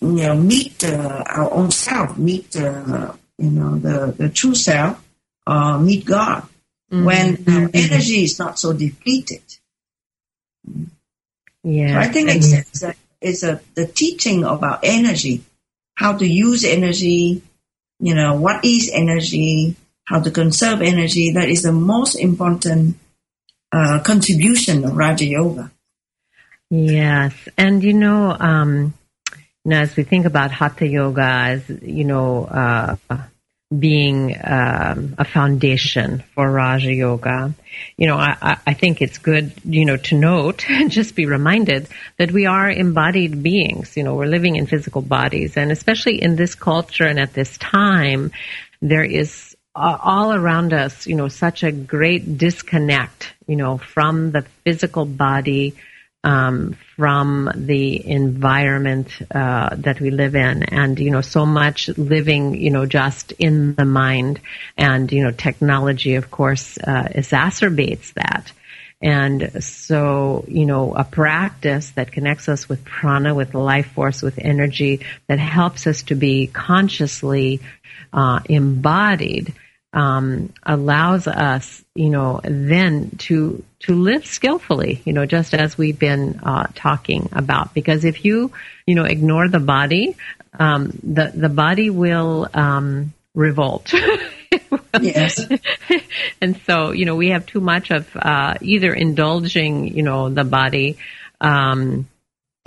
[0.00, 5.02] you know, meet uh, our own self, meet uh, you know the the true self,
[5.46, 6.42] uh, meet God
[6.90, 7.04] mm-hmm.
[7.04, 9.42] when our energy is not so depleted.
[11.64, 15.42] Yeah, I think it's, it's, a, it's a the teaching about energy,
[15.96, 17.42] how to use energy,
[17.98, 21.32] you know, what is energy, how to conserve energy.
[21.32, 22.98] That is the most important
[23.72, 25.72] uh, contribution of Raja Yoga.
[26.68, 28.92] Yes, and you know, um,
[29.64, 32.96] now as we think about Hatha Yoga as you know uh,
[33.78, 37.54] being um, a foundation for Raja Yoga,
[37.96, 41.88] you know, I, I think it's good, you know, to note and just be reminded
[42.18, 43.96] that we are embodied beings.
[43.96, 47.56] You know, we're living in physical bodies, and especially in this culture and at this
[47.58, 48.32] time,
[48.80, 54.42] there is all around us, you know, such a great disconnect, you know, from the
[54.64, 55.74] physical body
[56.24, 62.54] um, from the environment uh, that we live in, and you know, so much living,
[62.54, 64.40] you know, just in the mind,
[64.76, 68.50] and you know, technology, of course, uh, exacerbates that.
[69.02, 74.38] And so, you know, a practice that connects us with prana, with life force, with
[74.38, 77.60] energy, that helps us to be consciously
[78.14, 79.52] uh, embodied
[79.94, 85.98] um, allows us, you know, then to to live skillfully, you know, just as we've
[85.98, 87.74] been uh, talking about.
[87.74, 88.52] Because if you,
[88.86, 90.16] you know, ignore the body,
[90.58, 93.92] um, the the body will um, revolt.
[95.00, 95.46] yes.
[96.40, 100.44] and so, you know, we have too much of uh, either indulging, you know, the
[100.44, 100.96] body.
[101.40, 102.08] Um,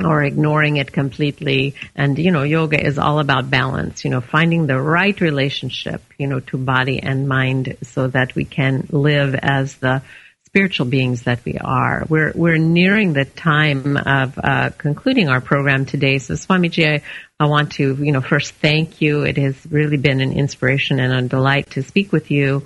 [0.03, 1.73] or ignoring it completely.
[1.95, 6.27] And, you know, yoga is all about balance, you know, finding the right relationship, you
[6.27, 10.03] know, to body and mind so that we can live as the
[10.47, 12.05] spiritual beings that we are.
[12.07, 16.19] We're, we're nearing the time of uh, concluding our program today.
[16.19, 17.01] So Swamiji, I,
[17.37, 19.23] I want to, you know, first thank you.
[19.23, 22.65] It has really been an inspiration and a delight to speak with you.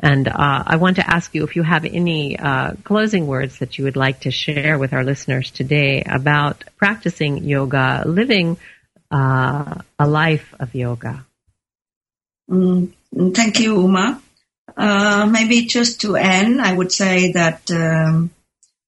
[0.00, 3.78] And uh, I want to ask you if you have any uh, closing words that
[3.78, 8.56] you would like to share with our listeners today about practicing yoga, living
[9.12, 11.24] uh, a life of yoga.
[12.50, 12.92] Mm,
[13.34, 14.20] thank you, Uma.
[14.76, 18.30] Uh, maybe just to end, I would say that um,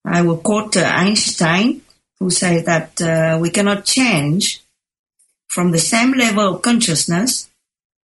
[0.05, 1.83] I will quote uh, Einstein,
[2.19, 4.63] who said that uh, we cannot change
[5.49, 7.49] from the same level of consciousness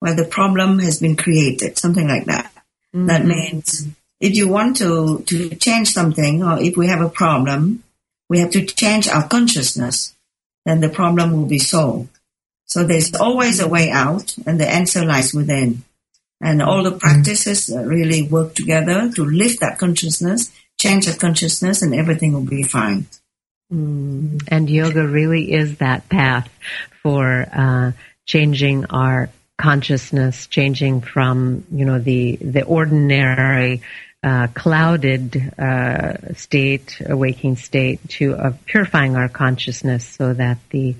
[0.01, 2.53] where the problem has been created, something like that.
[2.95, 3.07] Mm-hmm.
[3.07, 3.87] That means
[4.20, 7.83] if you want to, to change something or if we have a problem,
[8.29, 10.14] we have to change our consciousness.
[10.64, 12.11] Then the problem will be solved.
[12.64, 15.85] So there's always a way out and the answer lies within.
[16.41, 21.95] And all the practices really work together to lift that consciousness, change that consciousness and
[21.95, 23.07] everything will be fine.
[23.72, 24.47] Mm.
[24.49, 26.49] And yoga really is that path
[27.03, 27.93] for uh,
[28.26, 33.80] changing our consciousness changing from you know the the ordinary
[34.22, 40.97] uh, clouded uh, state, a waking state, to uh, purifying our consciousness so that the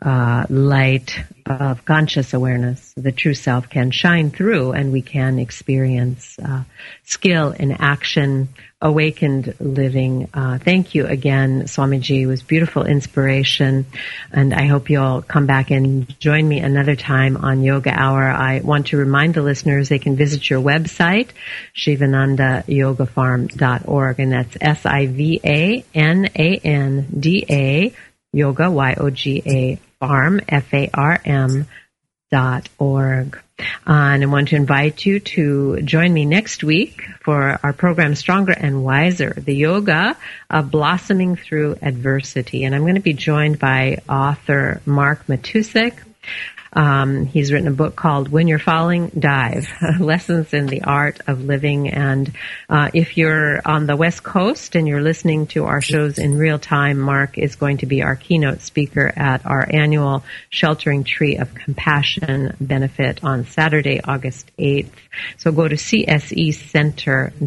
[0.00, 6.38] uh, light of conscious awareness, the true self, can shine through and we can experience
[6.38, 6.62] uh,
[7.02, 8.48] skill in action,
[8.80, 10.28] awakened living.
[10.32, 12.20] Uh, thank you again, Swamiji.
[12.20, 13.86] It was beautiful inspiration.
[14.30, 18.22] And I hope you'll come back and join me another time on Yoga Hour.
[18.22, 21.30] I want to remind the listeners they can visit your website,
[21.76, 24.20] sivanandayogafarm.org.
[24.20, 25.84] And that's S-I-V-A-N-A-N-D-A
[28.30, 31.66] yoga, Y-O-G-A farm, F-A-R-M
[32.30, 33.38] dot org.
[33.58, 38.14] Uh, and I want to invite you to join me next week for our program
[38.14, 40.16] Stronger and Wiser, the yoga
[40.48, 42.64] of blossoming through adversity.
[42.64, 45.98] And I'm going to be joined by author Mark Matousek.
[46.72, 49.68] Um, he's written a book called When You're Falling, Dive,
[50.00, 51.88] Lessons in the Art of Living.
[51.88, 52.32] And
[52.68, 56.58] uh, if you're on the West Coast and you're listening to our shows in real
[56.58, 61.54] time, Mark is going to be our keynote speaker at our annual Sheltering Tree of
[61.54, 64.90] Compassion benefit on Saturday, August 8th.
[65.38, 67.38] So go to csecenter.org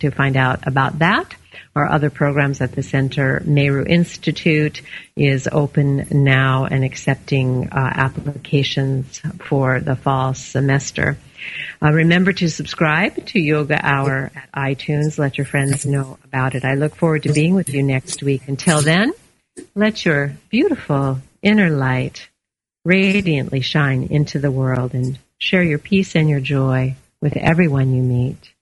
[0.00, 1.36] to find out about that.
[1.76, 3.42] Our other programs at the center.
[3.44, 4.82] Meru Institute
[5.16, 11.16] is open now and accepting uh, applications for the fall semester.
[11.82, 15.18] Uh, remember to subscribe to Yoga Hour at iTunes.
[15.18, 16.64] Let your friends know about it.
[16.64, 18.42] I look forward to being with you next week.
[18.48, 19.12] Until then,
[19.74, 22.28] let your beautiful inner light
[22.84, 28.02] radiantly shine into the world and share your peace and your joy with everyone you
[28.02, 28.52] meet.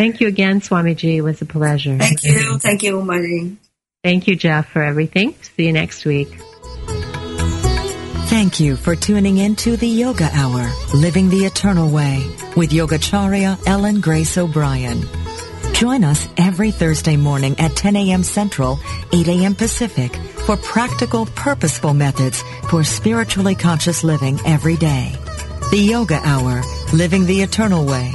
[0.00, 1.16] Thank you again, Swamiji.
[1.16, 1.98] It was a pleasure.
[1.98, 2.58] Thank you.
[2.58, 3.58] Thank you, Umaji.
[4.02, 5.34] Thank you, Jeff, for everything.
[5.42, 6.40] See you next week.
[8.30, 12.24] Thank you for tuning in to the Yoga Hour, Living the Eternal Way,
[12.56, 15.02] with Yogacharya Ellen Grace O'Brian.
[15.74, 18.22] Join us every Thursday morning at 10 a.m.
[18.22, 18.80] Central,
[19.12, 19.54] 8 a.m.
[19.54, 25.12] Pacific for practical, purposeful methods for spiritually conscious living every day.
[25.70, 26.62] The Yoga Hour,
[26.94, 28.14] Living the Eternal Way,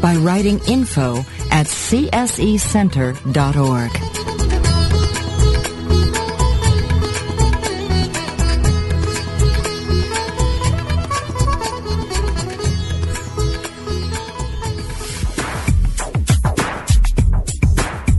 [0.00, 3.18] by writing info at csecenter.org.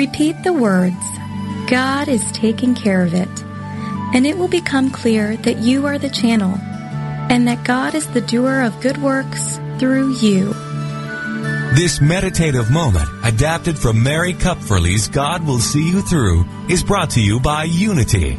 [0.00, 0.96] Repeat the words,
[1.68, 3.28] God is taking care of it,
[4.14, 6.54] and it will become clear that you are the channel,
[7.28, 10.54] and that God is the doer of good works through you.
[11.74, 17.20] This meditative moment, adapted from Mary Kupferle's God Will See You Through, is brought to
[17.20, 18.38] you by Unity.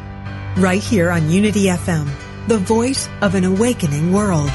[0.57, 2.09] Right here on Unity FM,
[2.47, 4.51] the voice of an awakening world.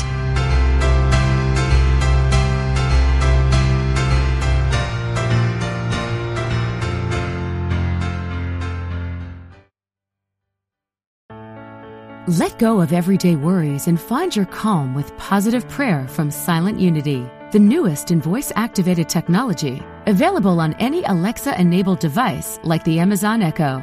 [12.28, 17.26] Let go of everyday worries and find your calm with positive prayer from Silent Unity,
[17.52, 23.40] the newest in voice activated technology, available on any Alexa enabled device like the Amazon
[23.40, 23.82] Echo.